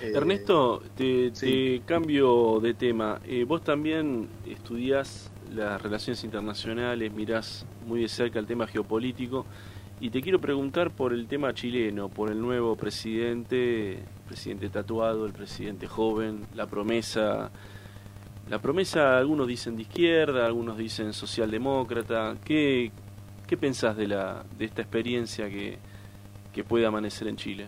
[0.00, 3.20] Eh, Ernesto, te, cambio de tema.
[3.26, 9.46] Eh, vos también estudiás las relaciones internacionales, mirás muy de cerca el tema geopolítico
[10.00, 15.26] y te quiero preguntar por el tema chileno, por el nuevo presidente, el presidente tatuado,
[15.26, 17.50] el presidente joven, la promesa
[18.48, 22.36] la promesa, algunos dicen de izquierda, algunos dicen socialdemócrata.
[22.42, 22.90] ¿Qué,
[23.46, 25.76] qué pensás de, la, de esta experiencia que,
[26.52, 27.66] que puede amanecer en Chile?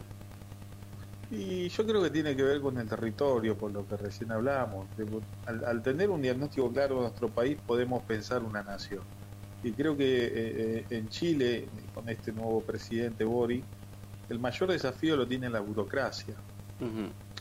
[1.30, 4.86] Y yo creo que tiene que ver con el territorio, por lo que recién hablamos.
[5.46, 9.02] Al, tener un diagnóstico claro de nuestro país, podemos pensar una nación.
[9.62, 13.62] Y creo que eh, eh, en Chile, con este nuevo presidente Boric,
[14.28, 16.34] el mayor desafío lo tiene la burocracia.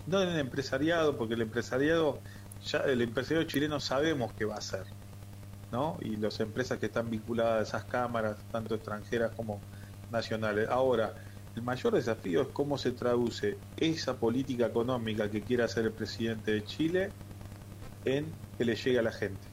[0.05, 2.19] No en el empresariado, porque el empresariado
[2.65, 4.83] ya el empresario chileno sabemos qué va a hacer,
[5.71, 5.97] ¿no?
[6.01, 9.61] Y las empresas que están vinculadas a esas cámaras, tanto extranjeras como
[10.11, 10.67] nacionales.
[10.69, 11.13] Ahora,
[11.59, 16.53] el mayor desafío es cómo se traduce esa política económica que quiere hacer el presidente
[16.53, 17.09] de Chile
[18.05, 18.25] en
[18.57, 19.45] que le llegue a la gente.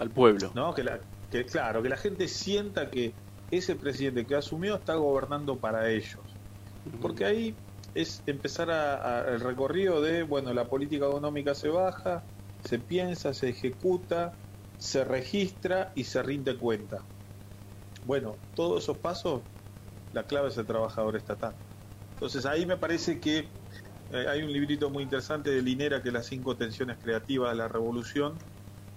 [0.00, 0.50] Al pueblo.
[0.54, 0.74] ¿No?
[0.74, 0.98] Que, la,
[1.30, 3.12] que claro, que la gente sienta que
[3.50, 6.22] ese presidente que asumió está gobernando para ellos.
[7.02, 7.54] Porque ahí
[7.94, 12.22] es empezar a, el recorrido de, bueno, la política económica se baja,
[12.64, 14.32] se piensa, se ejecuta,
[14.78, 17.02] se registra y se rinde cuenta.
[18.06, 19.42] Bueno, todos esos pasos,
[20.12, 21.54] la clave es el trabajador estatal.
[22.14, 23.48] Entonces ahí me parece que
[24.12, 27.56] eh, hay un librito muy interesante de Linera que es las cinco tensiones creativas de
[27.56, 28.34] la revolución,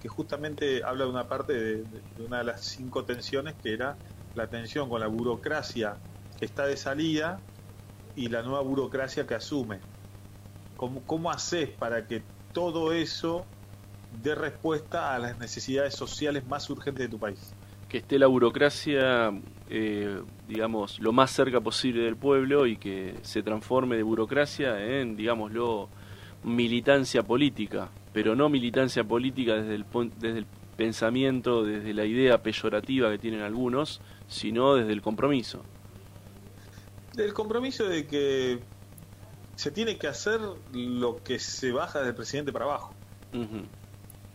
[0.01, 1.84] que justamente habla de una parte de,
[2.19, 3.95] una de las cinco tensiones que era
[4.36, 5.97] la tensión con la burocracia
[6.38, 7.39] que está de salida
[8.15, 9.80] y la nueva burocracia que asume.
[10.75, 13.45] ¿Cómo, cómo haces para que todo eso
[14.21, 17.54] dé respuesta a las necesidades sociales más urgentes de tu país?
[17.88, 19.32] Que esté la burocracia,
[19.69, 25.15] eh, digamos, lo más cerca posible del pueblo y que se transforme de burocracia en,
[25.15, 25.89] digámoslo,
[26.43, 29.86] militancia política, pero no militancia política desde el,
[30.19, 30.45] desde el
[30.78, 35.63] pensamiento, desde la idea peyorativa que tienen algunos, sino desde el compromiso.
[37.13, 38.60] Del compromiso de que
[39.56, 40.39] se tiene que hacer
[40.73, 42.93] lo que se baja del presidente para abajo.
[43.34, 43.67] El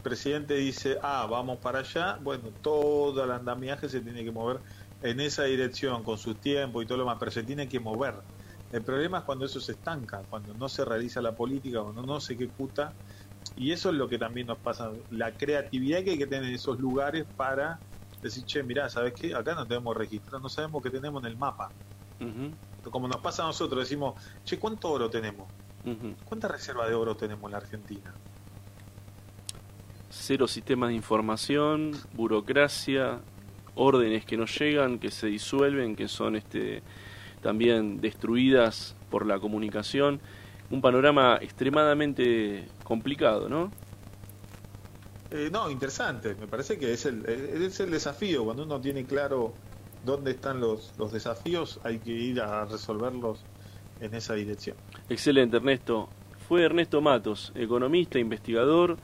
[0.03, 4.61] presidente dice, ah, vamos para allá, bueno, todo el andamiaje se tiene que mover
[5.03, 8.15] en esa dirección, con su tiempo y todo lo demás, pero se tiene que mover.
[8.73, 12.21] El problema es cuando eso se estanca, cuando no se realiza la política, cuando no
[12.21, 12.93] se ejecuta,
[13.57, 16.55] y eso es lo que también nos pasa, la creatividad que hay que tener en
[16.55, 17.81] esos lugares para
[18.23, 19.35] decir, che, mirá, ¿sabes qué?
[19.35, 21.71] Acá no tenemos registro, no sabemos qué tenemos en el mapa.
[22.91, 25.49] Como nos pasa a nosotros, decimos, che, ¿cuánto oro tenemos?
[26.25, 28.13] ¿Cuánta reserva de oro tenemos en la Argentina?
[30.11, 33.21] Cero sistemas de información, burocracia,
[33.75, 36.83] órdenes que no llegan, que se disuelven, que son este
[37.43, 40.21] también destruidas por la comunicación.
[40.71, 43.73] Un panorama extremadamente complicado, ¿no?
[45.31, 46.35] Eh, no, interesante.
[46.35, 48.45] Me parece que es el, es el desafío.
[48.45, 49.53] Cuando uno tiene claro
[50.05, 53.45] dónde están los, los desafíos, hay que ir a resolverlos
[54.01, 54.77] en esa dirección.
[55.09, 56.09] Excelente, Ernesto.
[56.49, 58.97] Fue Ernesto Matos, economista, investigador,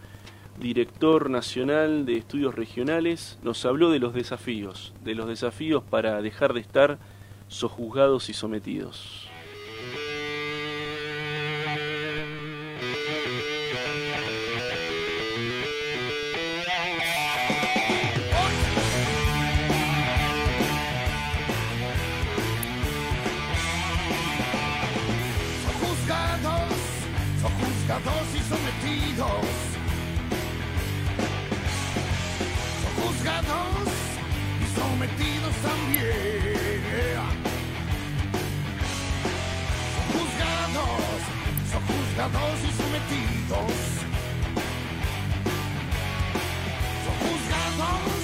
[0.59, 3.39] director nacional de estudios regionales.
[3.43, 6.99] Nos habló de los desafíos, de los desafíos para dejar de estar
[7.49, 9.29] sojuzgados y sometidos.
[42.17, 43.77] Y sometidos.
[47.05, 48.17] Son juzgados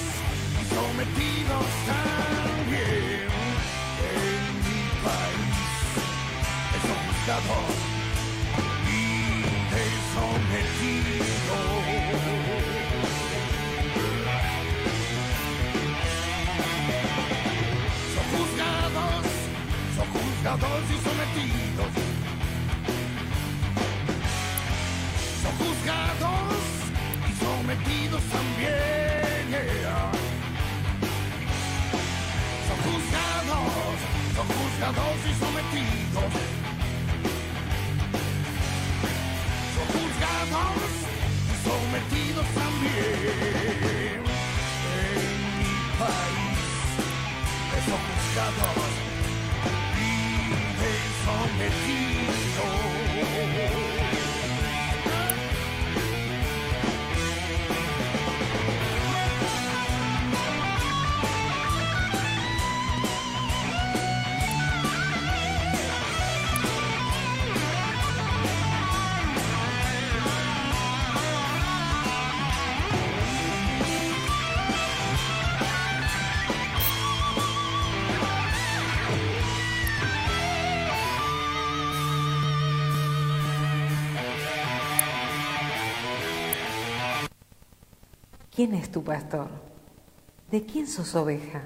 [0.59, 3.29] y sometidos también.
[4.09, 5.57] En mi país,
[6.81, 7.73] son juzgados.
[18.13, 19.25] Son juzgados,
[19.95, 22.12] son juzgados y sometidos.
[25.83, 26.55] Son juzgados
[27.27, 29.49] y sometidos también.
[32.67, 33.97] Son juzgados,
[34.35, 36.53] son juzgados y sometidos.
[41.63, 44.23] sometidos también
[44.93, 45.11] en
[45.59, 46.59] mi país.
[47.77, 48.82] Esos juzgados
[88.63, 89.49] ¿Quién es tu pastor?
[90.49, 91.63] ¿De quién sos oveja?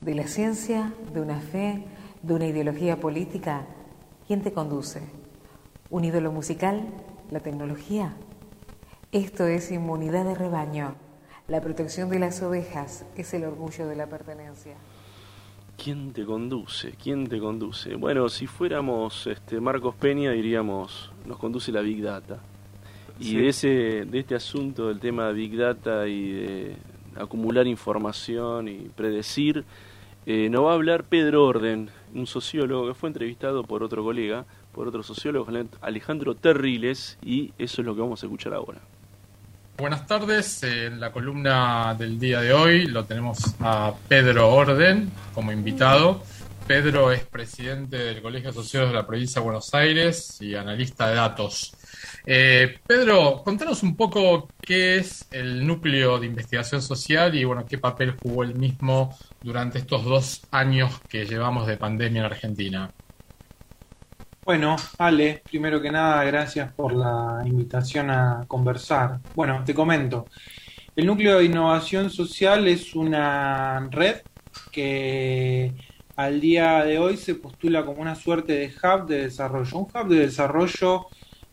[0.00, 0.94] ¿De la ciencia?
[1.12, 1.84] ¿De una fe?
[2.22, 3.66] ¿De una ideología política?
[4.26, 5.02] ¿Quién te conduce?
[5.90, 6.88] ¿Un ídolo musical?
[7.30, 8.16] ¿La tecnología?
[9.12, 10.94] Esto es inmunidad de rebaño.
[11.48, 14.76] La protección de las ovejas es el orgullo de la pertenencia.
[15.76, 16.92] ¿Quién te conduce?
[16.92, 17.94] ¿Quién te conduce?
[17.96, 22.40] Bueno, si fuéramos este, Marcos Peña diríamos, nos conduce la Big Data.
[23.20, 23.36] Y Sí.
[23.36, 23.68] de, ese,
[24.06, 26.76] de este asunto del tema de Big Data y de
[27.16, 29.64] acumular información y predecir,
[30.26, 34.44] eh, nos va a hablar Pedro Orden, un sociólogo que fue entrevistado por otro colega,
[34.72, 35.46] por otro sociólogo,
[35.80, 38.80] Alejandro Terriles, y eso es lo que vamos a escuchar ahora.
[39.78, 45.50] Buenas tardes, en la columna del día de hoy lo tenemos a Pedro Orden como
[45.50, 46.22] invitado.
[46.66, 51.08] Pedro es presidente del Colegio de Sociólogos de la provincia de Buenos Aires y analista
[51.08, 51.74] de datos.
[52.26, 57.78] Eh, Pedro, contanos un poco qué es el núcleo de investigación social y bueno, qué
[57.78, 62.90] papel jugó el mismo durante estos dos años que llevamos de pandemia en Argentina.
[64.44, 69.20] Bueno, Ale, primero que nada, gracias por la invitación a conversar.
[69.36, 70.26] Bueno, te comento.
[70.96, 74.16] El núcleo de innovación social es una red
[74.70, 75.72] que
[76.16, 79.78] al día de hoy se postula como una suerte de hub de desarrollo.
[79.78, 81.06] Un hub de desarrollo,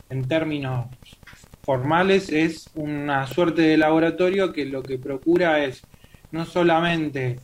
[0.09, 0.87] en términos
[1.63, 5.83] formales, es una suerte de laboratorio que lo que procura es
[6.31, 7.39] no solamente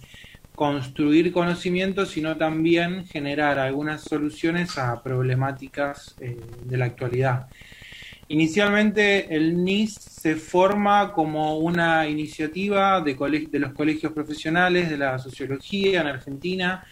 [0.56, 7.48] construir conocimientos, sino también generar algunas soluciones a problemáticas eh, de la actualidad.
[8.28, 13.16] Inicialmente el NIS se forma como una iniciativa de
[13.60, 16.84] los colegios profesionales de la sociología en Argentina,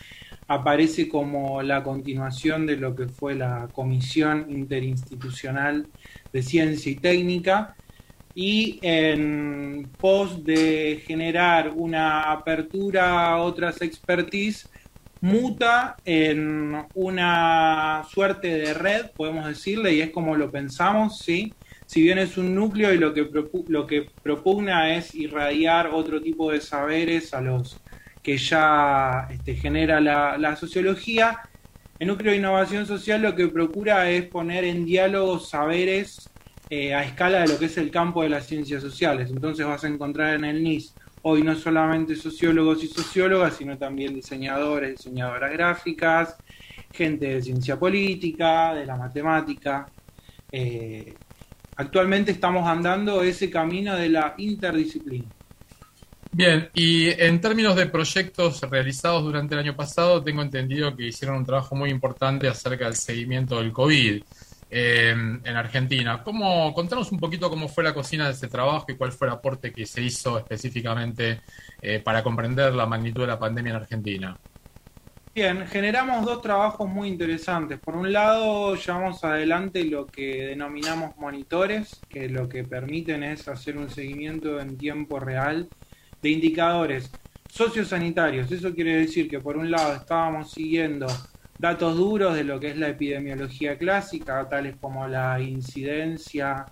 [0.48, 5.88] aparece como la continuación de lo que fue la Comisión Interinstitucional
[6.32, 7.76] de Ciencia y Técnica,
[8.36, 14.70] y en pos de generar una apertura a otras expertise,
[15.22, 21.54] muta en una suerte de red, podemos decirle, y es como lo pensamos, ¿sí?
[21.86, 23.30] Si bien es un núcleo y lo que,
[23.68, 27.80] lo que propugna es irradiar otro tipo de saberes a los
[28.24, 31.42] que ya este, genera la, sociología,
[32.00, 36.30] el núcleo de innovación social lo que procura es poner en diálogo saberes
[36.70, 39.30] eh, a escala de lo que es el campo de las ciencias sociales.
[39.30, 44.16] Entonces vas a encontrar en el NIS hoy no solamente sociólogos y sociólogas, sino también
[44.16, 46.36] diseñadores, diseñadoras gráficas,
[46.92, 49.88] gente de ciencia política, de la matemática.
[50.52, 51.14] Eh,
[51.76, 55.28] actualmente estamos andando ese camino de la interdisciplina.
[56.36, 61.38] Bien, y en términos de proyectos realizados durante el año pasado, tengo entendido que hicieron
[61.38, 64.24] un trabajo muy importante acerca del seguimiento del COVID
[64.72, 66.24] eh, en Argentina.
[66.24, 69.34] ¿Cómo, contanos un poquito cómo fue la cocina de ese trabajo y cuál fue el
[69.34, 71.42] aporte que se hizo específicamente
[71.80, 74.36] eh, para comprender la magnitud de la pandemia en Argentina.
[75.36, 77.80] Bien, generamos dos trabajos muy interesantes.
[77.80, 83.78] Por un lado, llevamos adelante lo que denominamos monitores, que lo que permiten es hacer
[83.78, 85.70] un seguimiento en tiempo real
[86.24, 87.12] de indicadores
[87.50, 88.52] sociosanitarios.
[88.52, 91.06] Eso quiere decir que por un lado estábamos siguiendo
[91.60, 96.66] datos duros de lo que es la epidemiología clásica, tales como la incidencia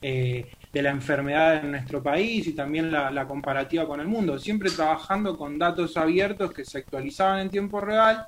[0.00, 4.38] eh, de la enfermedad en nuestro país y también la, la comparativa con el mundo,
[4.38, 8.26] siempre trabajando con datos abiertos que se actualizaban en tiempo real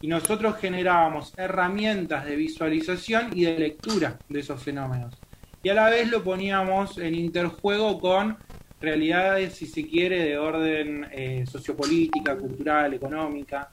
[0.00, 5.14] y nosotros generábamos herramientas de visualización y de lectura de esos fenómenos.
[5.62, 8.36] Y a la vez lo poníamos en interjuego con
[8.84, 13.68] realidades, si se quiere, de orden eh, sociopolítica, cultural, económica,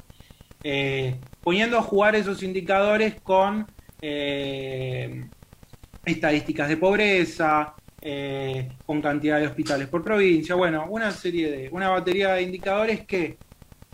[0.63, 3.67] eh, poniendo a jugar esos indicadores con
[4.01, 5.25] eh,
[6.05, 11.89] estadísticas de pobreza, eh, con cantidad de hospitales por provincia, bueno, una serie de, una
[11.89, 13.37] batería de indicadores que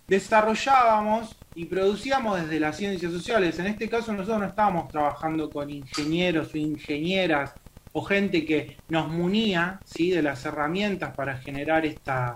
[0.08, 3.60] desarrollábamos y producíamos desde las ciencias sociales.
[3.60, 7.54] En este caso nosotros no estábamos trabajando con ingenieros o ingenieras
[7.94, 10.12] o gente que nos munía ¿sí?
[10.12, 12.36] de las herramientas para generar esta,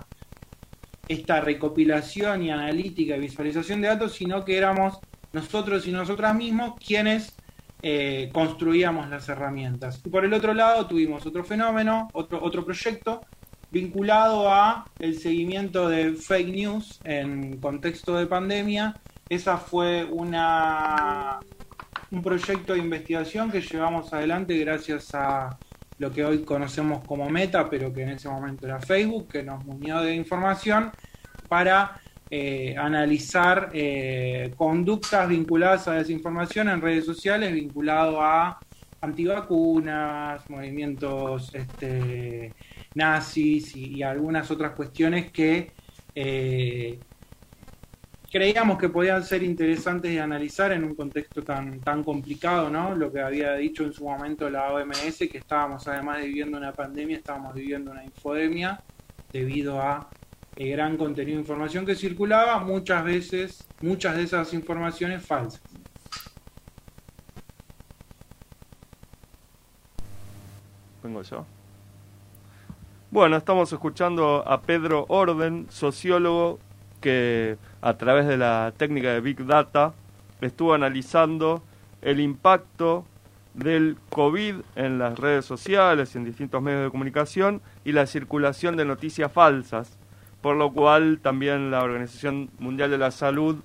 [1.07, 4.99] esta recopilación y analítica y visualización de datos, sino que éramos
[5.33, 7.35] nosotros y nosotras mismos quienes
[7.81, 10.01] eh, construíamos las herramientas.
[10.05, 13.21] Y por el otro lado tuvimos otro fenómeno, otro, otro proyecto
[13.71, 18.99] vinculado a el seguimiento de fake news en contexto de pandemia.
[19.29, 21.39] Esa fue una
[22.11, 25.57] un proyecto de investigación que llevamos adelante gracias a
[25.97, 29.63] lo que hoy conocemos como Meta, pero que en ese momento era Facebook, que nos
[29.63, 30.91] munió de información
[31.47, 38.59] para eh, analizar eh, conductas vinculadas a desinformación en redes sociales, vinculado a
[39.01, 42.53] antivacunas, movimientos este,
[42.95, 45.71] nazis y, y, algunas otras cuestiones que
[46.13, 46.99] eh,
[48.31, 52.95] creíamos que podían ser interesantes de analizar en un contexto tan, tan complicado, ¿no?
[52.95, 56.71] Lo que había dicho en su momento la OMS, que estábamos además de viviendo una
[56.71, 58.81] pandemia, estábamos viviendo una infodemia
[59.33, 60.07] debido a
[60.55, 65.61] el gran contenido de información que circulaba, muchas veces, muchas de esas informaciones falsas.
[71.03, 71.45] Vengo yo.
[73.09, 76.59] Bueno, estamos escuchando a Pedro Orden, sociólogo
[77.01, 79.93] que a través de la técnica de Big Data
[80.39, 81.61] estuvo analizando
[82.01, 83.05] el impacto
[83.53, 88.77] del COVID en las redes sociales y en distintos medios de comunicación y la circulación
[88.77, 89.97] de noticias falsas,
[90.41, 93.57] por lo cual también la Organización Mundial de la Salud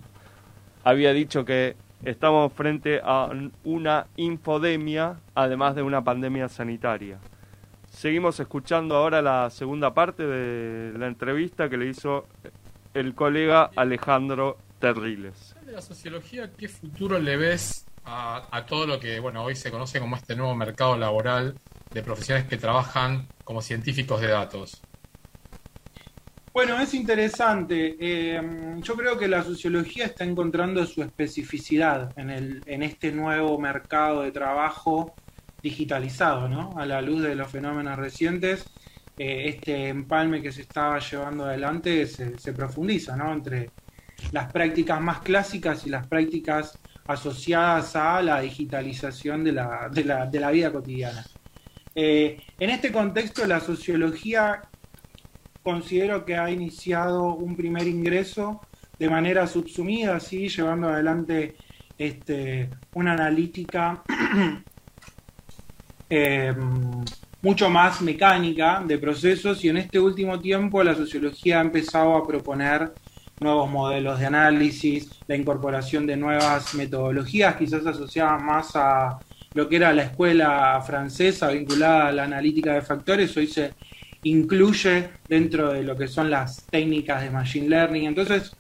[0.83, 3.31] había dicho que estamos frente a
[3.65, 7.19] una infodemia, además de una pandemia sanitaria.
[7.89, 12.27] Seguimos escuchando ahora la segunda parte de la entrevista que le hizo
[12.97, 15.55] el colega Alejandro Terriles.
[15.65, 19.71] De la sociología, ¿qué futuro le ves a, a, todo lo que bueno hoy se
[19.71, 21.59] conoce como este nuevo mercado laboral
[21.93, 24.83] de profesionales que trabajan como científicos de datos?
[26.57, 27.97] Bueno, es interesante.
[28.01, 28.41] Eh,
[28.81, 34.23] yo creo que la sociología está encontrando su especificidad en, el, en este nuevo mercado
[34.23, 35.15] de trabajo
[35.63, 36.73] digitalizado, ¿no?
[36.79, 38.65] A la luz de los fenómenos recientes,
[39.19, 43.33] eh, este empalme que se estaba llevando adelante se, se, profundiza, ¿no?
[43.33, 43.71] Entre
[44.33, 50.27] las prácticas más clásicas y las prácticas asociadas a la digitalización de la, de la,
[50.27, 51.25] de la vida cotidiana.
[51.95, 54.63] Eh, en este contexto, la sociología
[55.63, 58.61] considero que ha iniciado un primer ingreso
[58.99, 60.49] de manera subsumida, ¿sí?
[60.49, 61.57] llevando adelante
[61.99, 64.03] este, una analítica
[66.11, 66.55] eh,
[67.43, 72.27] mucho más mecánica de procesos y en este último tiempo la sociología ha empezado a
[72.27, 72.93] proponer
[73.41, 79.19] nuevos modelos de análisis, la incorporación de nuevas metodologías, quizás asociadas más a
[79.55, 83.75] lo que era la escuela francesa vinculada a la analítica de factores, hoy se
[84.23, 88.05] incluye dentro de lo que son las técnicas de Machine Learning.
[88.05, 88.57] Entonces,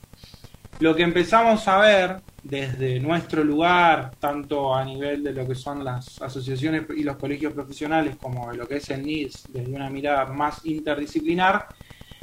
[0.81, 2.17] lo que empezamos a ver
[2.49, 7.53] desde nuestro lugar, tanto a nivel de lo que son las asociaciones y los colegios
[7.53, 11.67] profesionales, como de lo que es el NIS, desde una mirada más interdisciplinar,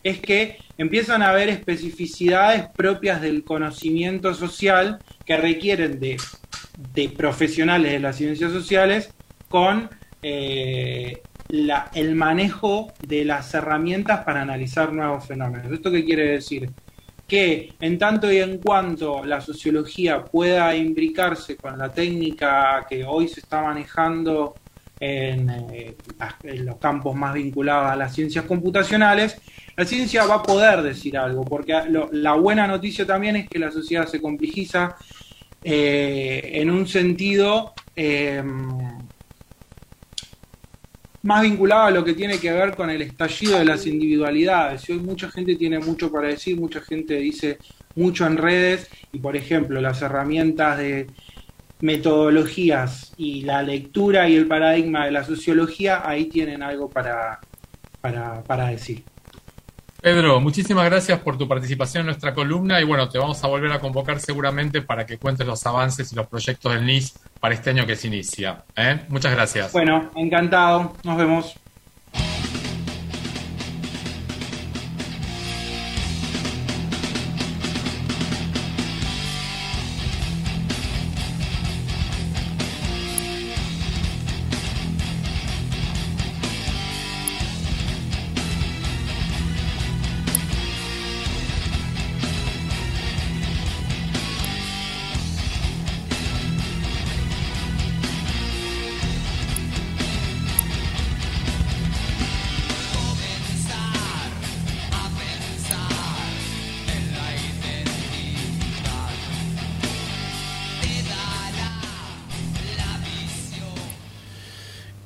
[0.02, 6.18] es que empiezan a haber especificidades propias del conocimiento social que requieren de,
[7.10, 9.14] profesionales de las ciencias sociales
[9.50, 9.90] con
[10.22, 15.72] eh, el manejo de las herramientas para analizar nuevos fenómenos.
[15.72, 16.70] ¿Esto qué quiere decir?
[17.28, 23.28] Que en tanto y en cuanto la sociología pueda imbricarse con la técnica que hoy
[23.28, 24.56] se está manejando
[25.00, 25.96] en, eh,
[26.44, 29.38] los campos más vinculados a las ciencias computacionales,
[29.76, 31.74] la ciencia va a poder decir algo, porque
[32.12, 34.96] la buena noticia también es que la sociedad se complejiza
[35.64, 38.44] eh, en un sentido eh,
[41.24, 44.88] más vinculado a lo que tiene que ver con el estallido de las individualidades.
[44.90, 47.58] Hoy mucha gente tiene mucho para decir, mucha gente dice
[47.96, 51.08] mucho en redes y, por ejemplo, las herramientas de
[51.80, 57.40] metodologías y la lectura y el paradigma de la sociología, ahí tienen algo para,
[58.02, 59.04] para, para decir.
[60.02, 63.72] Pedro, muchísimas gracias por tu participación en nuestra columna y bueno, te vamos a volver
[63.72, 67.14] a convocar seguramente para que cuentes los avances y los proyectos del NIS
[67.44, 68.64] para este año que se inicia.
[68.74, 69.02] ¿eh?
[69.10, 69.74] Muchas gracias.
[69.74, 70.94] Bueno, encantado.
[71.04, 71.60] Nos vemos.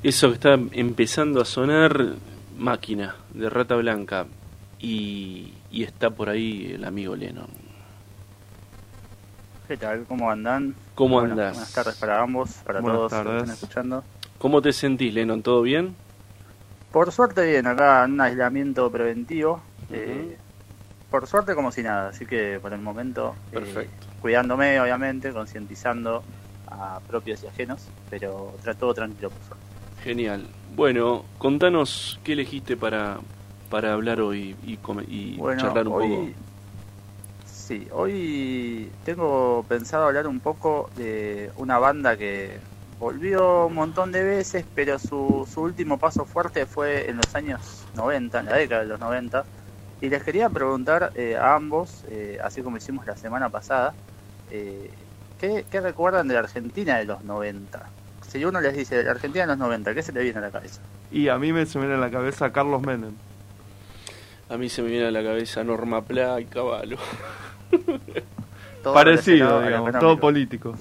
[0.08, 2.14] Eso que está empezando a sonar,
[2.58, 4.26] máquina de rata blanca.
[4.80, 7.50] Y, y está por ahí el amigo Lennon.
[9.68, 10.06] ¿Qué tal?
[10.08, 10.76] ¿Cómo andan?
[10.96, 11.52] ¿Cómo Bueno, andás?
[11.56, 13.42] Buenas tardes para ambos, para Buenas todos los que tardes.
[13.42, 14.04] están escuchando.
[14.38, 15.42] ¿Cómo te sentís, Lennon?
[15.44, 15.94] ¿Todo bien?
[16.94, 19.62] Por suerte bien, acá en un aislamiento preventivo.
[19.92, 20.38] eh,
[21.12, 23.90] por suerte como si nada, así que por el momento eh,
[24.22, 26.24] cuidándome obviamente, concientizando
[26.72, 29.67] a propios y ajenos, pero todo tranquilo por suerte.
[29.98, 30.56] Genial.
[30.76, 33.20] Bueno, contanos qué elegiste para,
[33.70, 36.36] para hablar hoy y, y Bueno, charlar un hoy, poco.
[37.46, 42.64] sí, hoy tengo pensado hablar un poco de una banda que
[43.00, 47.88] volvió un montón de veces, pero su, su último paso fuerte fue en los años
[47.94, 49.48] 90, en la década de los 90,
[50.02, 53.98] Y les quería preguntar eh, a ambos, eh, así como hicimos la semana pasada,
[54.50, 54.98] eh,
[55.38, 57.94] ¿qué, ¿qué recuerdan de la Argentina de los 90?
[58.28, 60.52] Si uno les dice la Argentina de los 90, ¿qué se le viene a la
[60.52, 60.82] cabeza?
[61.12, 63.14] Y a mí me se me viene a la cabeza Carlos Menem.
[64.50, 66.98] A mí se me viene a la cabeza Norma Pla y Caballo.
[68.84, 70.76] Todo Parecido, digamos, todo político.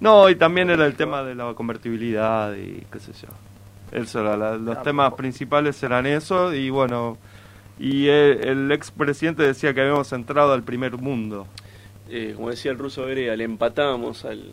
[0.00, 3.28] No, y también era el tema de la convertibilidad y qué sé yo.
[3.92, 7.16] Eso, era la- los temas principales eran eso y bueno,
[7.78, 11.46] y el, el expresidente decía que habíamos entrado al primer mundo.
[12.10, 14.50] Eh, como decía el ruso Berea, le empatamos al,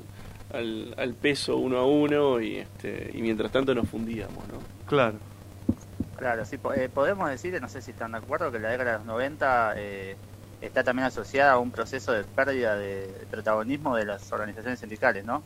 [0.54, 4.60] al, al peso uno a uno y, este, y mientras tanto nos fundíamos, ¿no?
[4.88, 5.18] Claro.
[6.18, 8.94] Claro, sí, po- eh, podemos decir, no sé si están de acuerdo, que la década
[8.94, 10.16] de los 90 eh,
[10.62, 15.44] está también asociada a un proceso de pérdida de protagonismo de las organizaciones sindicales, ¿no?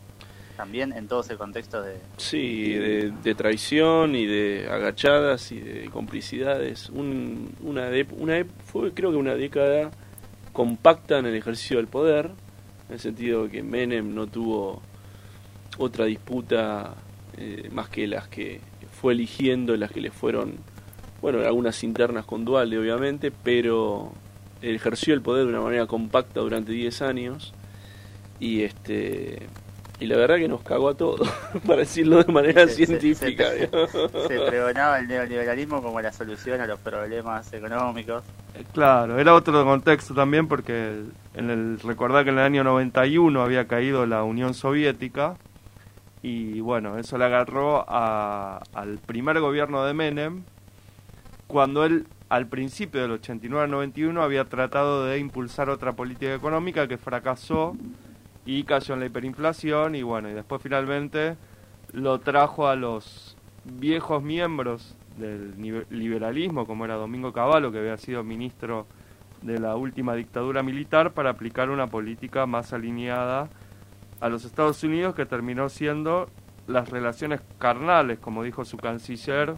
[0.55, 1.97] También en todo ese contexto de...
[2.17, 6.89] Sí, de, de traición y de agachadas y de complicidades.
[6.89, 9.91] Un, una, de- una fue creo que una década
[10.53, 12.31] compacta en el ejercicio del poder,
[12.87, 14.81] en el sentido de que Menem no tuvo
[15.77, 16.93] otra disputa
[17.37, 18.61] eh, más que las que
[18.99, 20.55] fue eligiendo, las que le fueron,
[21.21, 24.11] bueno, algunas internas con Dualde obviamente, pero
[24.61, 27.53] ejerció el poder de una manera compacta durante 10 años
[28.39, 29.43] y este
[29.99, 31.27] y la verdad que nos cagó a todos,
[31.65, 33.49] para decirlo de manera Se- científica.
[33.51, 38.23] se- pregonaba el neoliberalismo como la solución a los problemas económicos.
[38.73, 41.01] Claro, era otro contexto también porque
[41.33, 45.35] en el recordar que en el año 91 había caído la Unión Soviética
[46.23, 50.43] y bueno, eso le agarró a- al primer gobierno de Menem
[51.47, 56.87] cuando él al principio del 89 al 91 había tratado de impulsar otra política económica
[56.87, 57.75] que fracasó
[58.45, 61.37] y cayó en la hiperinflación y bueno, y después finalmente
[61.93, 65.53] lo trajo a los viejos miembros del
[65.89, 68.85] liberalismo, como era Domingo Cavallo, que había sido ministro
[69.41, 73.49] de la última dictadura militar, para aplicar una política más alineada
[74.19, 76.29] a los Estados Unidos, que terminó siendo
[76.67, 79.55] las relaciones carnales, como dijo su canciller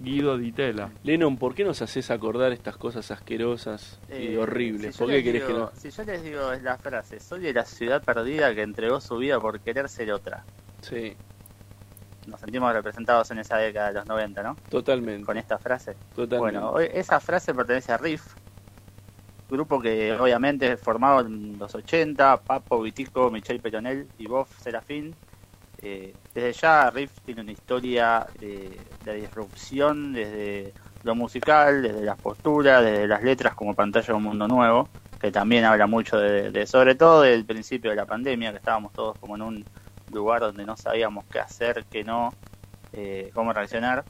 [0.00, 0.90] Guido Di Tella.
[1.02, 4.94] Lennon, ¿por qué nos haces acordar estas cosas asquerosas y Eh, horribles?
[4.94, 5.70] si yo ¿Por qué les querés que digo- no?
[5.80, 9.16] Si yo les digo es la frase, soy de la ciudad perdida que entregó su
[9.18, 10.44] vida por querer ser otra.
[10.82, 11.16] Sí,
[12.26, 14.56] Nos sentimos representados en esa década de los 90, ¿no?
[14.70, 15.26] totalmente.
[15.26, 15.94] Con esta frase.
[16.14, 16.38] totalmente.
[16.58, 18.24] Bueno, hoy- esa frase pertenece a Riff,
[19.54, 25.18] grupo que obviamente formado en los 80, Papo, Vitico, Michel Peronel y Bob Serafín.
[25.78, 32.84] Eh, desde ya Riff tiene una historia de, disrupción desde lo musical, desde las posturas,
[32.84, 36.66] desde las letras como Pantalla de un Mundo Nuevo, que también habla mucho de, de-
[36.66, 39.68] sobre todo del principio de la pandemia, que estábamos todos como en un
[40.08, 42.38] lugar donde no sabíamos qué hacer, qué no,
[42.92, 44.06] eh, cómo reaccionar.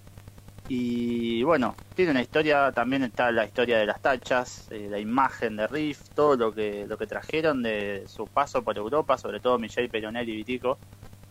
[0.67, 5.57] Y bueno, tiene una historia, también está la historia de las tachas, eh, la imagen
[5.57, 9.59] de Riff, todo lo que lo que trajeron de su paso por Europa, sobre todo
[9.59, 10.79] Michel Peronel y Vitico,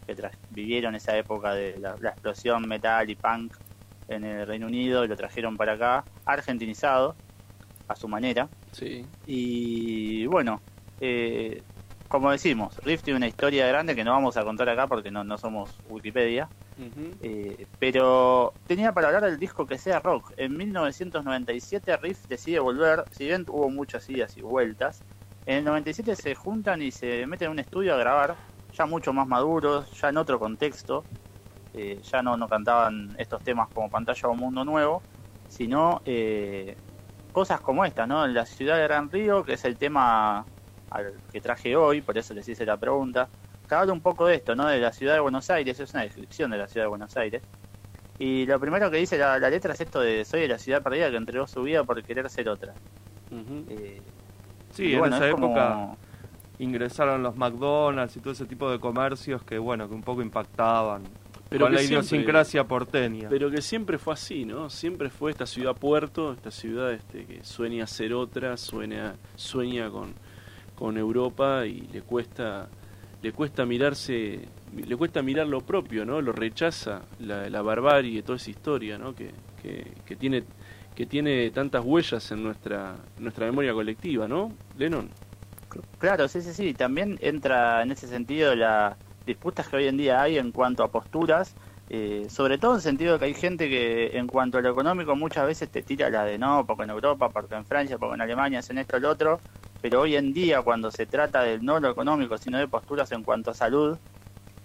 [0.06, 0.16] que
[0.50, 3.56] vivieron esa época de la, la explosión metal y punk
[4.08, 7.18] en el Reino Unido y lo trajeron para acá, argentinizado,
[7.88, 8.50] a su manera.
[8.72, 10.64] Sí, Y bueno,
[11.00, 11.64] eh,
[12.08, 15.24] como decimos, Riff tiene una historia grande que no vamos a contar acá porque no,
[15.24, 16.50] no somos Wikipedia.
[17.22, 20.34] Eh, pero tenía para hablar del disco que sea rock.
[20.38, 25.02] En 1997 Riff decide volver, si bien hubo muchas idas y vueltas,
[25.46, 28.36] en el 97 se juntan y se meten en un estudio a grabar,
[28.74, 31.04] ya mucho más maduros, ya en otro contexto,
[31.74, 35.02] eh, ya no, no cantaban estos temas como Pantalla o un Mundo Nuevo,
[35.50, 36.78] sino eh,
[37.32, 38.26] cosas como esta, ¿no?
[38.28, 40.46] La ciudad de Gran Río, que es el tema
[40.90, 43.28] al que traje hoy, por eso les hice la pregunta,
[43.70, 44.68] habla un poco de esto, ¿no?
[44.68, 47.42] De la ciudad de Buenos Aires, es una descripción de la ciudad de Buenos Aires.
[48.20, 50.82] Y lo primero que dice la, la letra es esto de soy de la ciudad
[50.84, 52.74] perdida que entregó su vida por querer ser otra.
[53.70, 54.02] Eh,
[54.72, 55.96] Sí, en bueno, esa es como- época
[56.60, 61.04] ingresaron los McDonald's y todo ese tipo de comercios que, bueno, que un poco impactaban
[61.50, 63.28] Pero con la siempre- idiosincrasia porteña.
[63.30, 64.70] Pero que siempre fue así, ¿no?
[64.70, 70.14] Siempre fue esta ciudad puerto, esta ciudad este, que sueña ser otra, sueña, sueña con,
[70.76, 72.68] con Europa y le cuesta,
[73.24, 74.42] le cuesta mirarse,
[74.76, 76.22] le cuesta mirar lo propio, ¿no?
[76.22, 79.16] Lo rechaza la, la barbarie, toda esa historia, ¿no?
[79.16, 80.44] Que, que, que tiene
[80.94, 84.52] que tiene tantas huellas en nuestra nuestra memoria colectiva, ¿no?
[84.78, 85.10] Lennon.
[85.98, 86.74] Claro, sí, sí, sí.
[86.74, 88.96] También entra en ese sentido las
[89.26, 91.56] disputas que hoy en día hay en cuanto a posturas,
[91.90, 94.70] eh, sobre todo en el sentido de que hay gente que en cuanto a lo
[94.70, 98.16] económico muchas veces te tira la de no, porque en Europa, porque en Francia, porque
[98.16, 99.40] en Alemania hacen esto, lo otro,
[99.84, 103.22] pero hoy en día cuando se trata del no lo económico, sino de posturas en
[103.26, 104.00] cuanto a salud,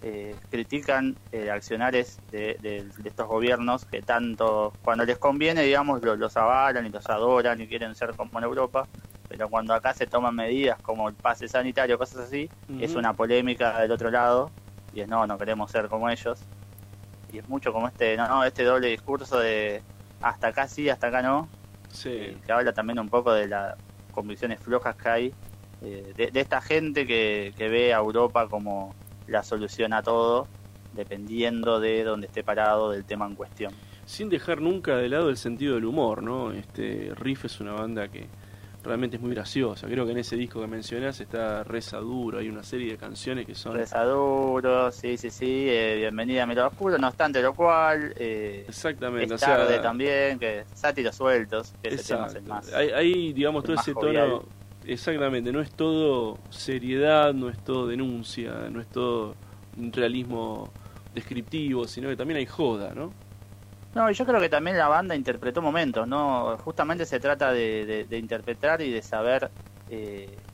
[0.01, 6.01] eh, critican eh, accionares de, de- de estos gobiernos que tanto, cuando les conviene, digamos,
[6.01, 8.87] lo- los avalan y los adoran y quieren ser como en Europa,
[9.27, 12.49] pero cuando acá se toman medidas como el pase sanitario, cosas así,
[12.79, 14.53] es una polémica del otro lado
[14.93, 16.47] y es no, no queremos ser como ellos.
[17.27, 19.83] Y es mucho como este, no, no, este doble discurso de
[20.21, 21.49] hasta acá sí, hasta acá no,
[21.91, 22.09] Sí.
[22.09, 23.75] eh, que habla también un poco de las
[24.19, 25.33] convicciones flojas que hay,
[25.81, 28.93] eh, de, esta gente que, que ve a Europa como
[29.27, 30.47] la solución a todo,
[30.93, 33.73] dependiendo de dónde esté parado del tema en cuestión.
[34.05, 36.51] Sin dejar nunca de lado el sentido del humor, ¿no?
[36.51, 38.27] Este Riff es una banda que
[38.83, 39.87] realmente es muy graciosa.
[39.87, 43.45] Creo que en ese disco que mencionás está Reza Duro, hay una serie de canciones
[43.45, 47.53] que son Rezaduro, sí, sí, sí, eh, bienvenida a mi lado oscuro, no obstante lo
[47.53, 52.43] cual, eh, exactamente, es o sea, tarde también, que sátiros sueltos, que ese tema es
[52.43, 52.73] más.
[52.73, 54.29] Hay, hay, digamos, todo ese jovial.
[54.29, 54.43] tono.
[54.85, 59.35] Exactamente, no es todo seriedad, no es todo denuncia, no es todo
[59.77, 60.71] un realismo
[61.13, 63.11] descriptivo, sino que también hay joda, ¿no?
[63.93, 66.57] No, yo creo que también la banda interpretó momentos, ¿no?
[66.59, 69.51] Justamente se trata de, de- interpretar y de saber
[69.87, 70.47] eh,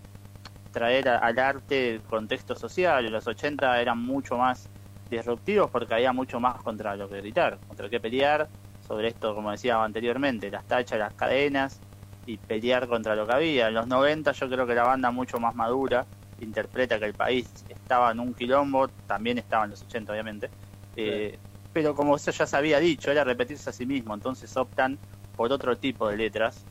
[0.71, 3.11] traer al arte contexto social.
[3.11, 4.71] Los 80 eran mucho más
[5.09, 9.51] disruptivos porque había mucho más contra lo que gritar, contra qué pelear, sobre esto, como
[9.51, 11.83] decía anteriormente, las tachas, las cadenas
[12.25, 13.67] y pelear contra lo que había.
[13.69, 17.65] En los 90 yo creo que la banda mucho más madura interpreta que el país
[17.67, 20.53] estaba en un quilombo, también estaba en los 80 obviamente,
[20.95, 21.41] eh,
[21.75, 24.97] pero como eso ya se había dicho, era repetirse a sí mismo, entonces optan
[25.35, 26.65] por otro tipo de letras.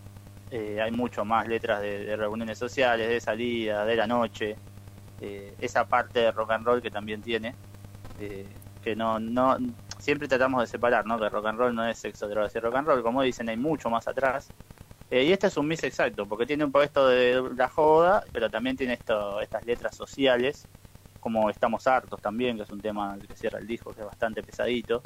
[0.51, 4.57] Eh, hay mucho más letras de, reuniones sociales, de salida, de la noche,
[5.21, 7.55] eh, esa parte de rock and roll que también tiene,
[8.19, 8.49] eh,
[8.81, 9.59] que no, no,
[9.99, 11.21] siempre tratamos de separar, ¿no?
[11.21, 13.59] Que rock and roll no es sexo, drogas y rock and roll, como dicen, hay
[13.59, 14.55] mucho más atrás.
[15.11, 18.25] Eh, y este es un mix exacto, porque tiene un poco esto de la joda,
[18.33, 20.67] pero también tiene esto, estas letras sociales,
[21.25, 24.43] como Estamos Hartos también, que es un tema que cierra el disco, que es bastante
[24.43, 25.03] pesadito.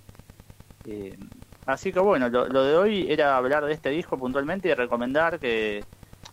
[0.84, 1.16] Eh,
[1.64, 5.38] así que bueno, lo, lo de hoy era hablar de este disco puntualmente y recomendar
[5.38, 5.84] que,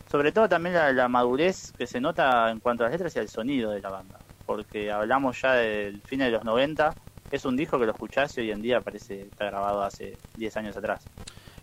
[0.09, 3.19] sobre todo también la, la madurez que se nota en cuanto a las letras y
[3.19, 4.17] al sonido de la banda,
[4.47, 6.95] porque hablamos ya del fin de los 90,
[7.29, 10.17] es un disco que lo escuchás y hoy en día parece que está grabado hace
[10.35, 11.05] 10 años atrás.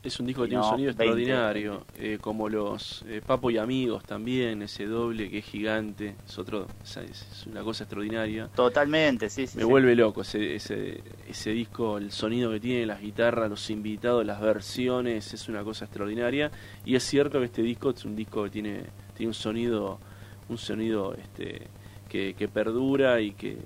[0.03, 3.59] Es un disco que tiene un sonido 20, extraordinario, eh, como los eh, Papo y
[3.59, 8.49] Amigos también, ese doble que es gigante, es otro, es, una cosa extraordinaria.
[8.49, 9.59] Totalmente, sí, sí.
[9.59, 9.69] Me sí.
[9.69, 14.41] vuelve loco ese, ese, ese disco, el sonido que tiene, las guitarras, los invitados, las
[14.41, 16.51] versiones, es una cosa extraordinaria.
[16.85, 18.83] Y es cierto que este disco es un disco que tiene,
[19.15, 20.01] tiene un sonido,
[20.49, 21.69] un sonido este,
[22.09, 23.57] que, que perdura y que,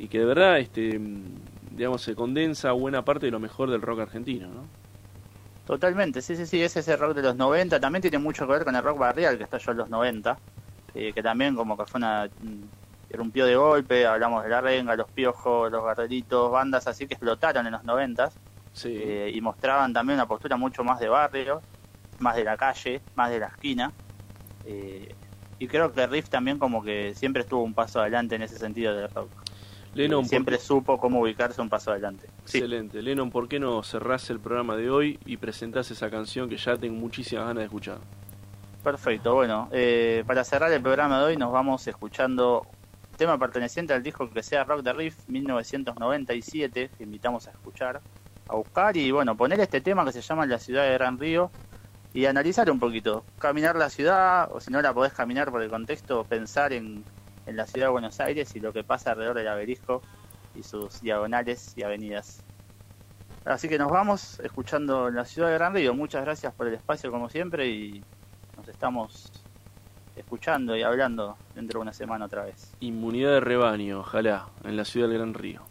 [0.00, 1.22] y que de verdad, este, mm,
[1.76, 4.83] digamos, se condensa buena parte de lo mejor del rock argentino, ¿no?
[5.64, 8.64] Totalmente, sí, sí, sí, es ese rock de los 90, también tiene mucho que ver
[8.64, 10.42] con el rock barrial que estalló en los 90,
[10.92, 12.26] eh, que también como que fue una...
[12.38, 12.64] mm,
[13.10, 17.66] irrumpió de golpe, hablamos de La Renga, Los Piojos, Los Guerreritos, bandas así que explotaron
[17.66, 18.30] en los 90
[18.72, 18.88] Sí.
[18.92, 21.64] eh, y mostraban también una postura mucho más de barrio,
[22.18, 23.94] más de la calle, más de la esquina.
[24.64, 25.16] eh,
[25.58, 28.94] y creo que Riff también como que siempre estuvo un paso adelante en ese sentido
[28.94, 29.43] del rock.
[29.94, 32.28] Lennon, siempre ¿por supo cómo ubicarse un paso adelante.
[32.44, 32.58] Sí.
[32.58, 33.00] Excelente.
[33.00, 36.76] Lennon, ¿por qué no cerrás el programa de hoy y presentás esa canción que ya
[36.76, 37.98] tengo muchísimas ganas de escuchar?
[38.82, 42.66] Perfecto, bueno, eh, para cerrar el programa de hoy nos vamos escuchando
[43.16, 48.02] tema perteneciente al disco que sea Rock the Riff 1997, que invitamos a escuchar,
[48.48, 51.50] a buscar y bueno, poner este tema que se llama La ciudad de Gran Río
[52.12, 55.70] y analizar un poquito, caminar la ciudad o si no la podés caminar por el
[55.70, 57.04] contexto, pensar en,
[57.46, 60.02] en la ciudad de Buenos Aires y lo que pasa alrededor del aberisco
[60.54, 62.42] y sus diagonales y avenidas.
[63.44, 65.94] Así que nos vamos escuchando La ciudad de Gran Río.
[65.94, 68.02] Muchas gracias por el espacio como siempre y
[68.56, 69.30] nos estamos
[70.16, 72.74] escuchando y hablando dentro de una semana otra vez.
[72.80, 75.62] Inmunidad de rebaño, ojalá, en la ciudad del Gran Río.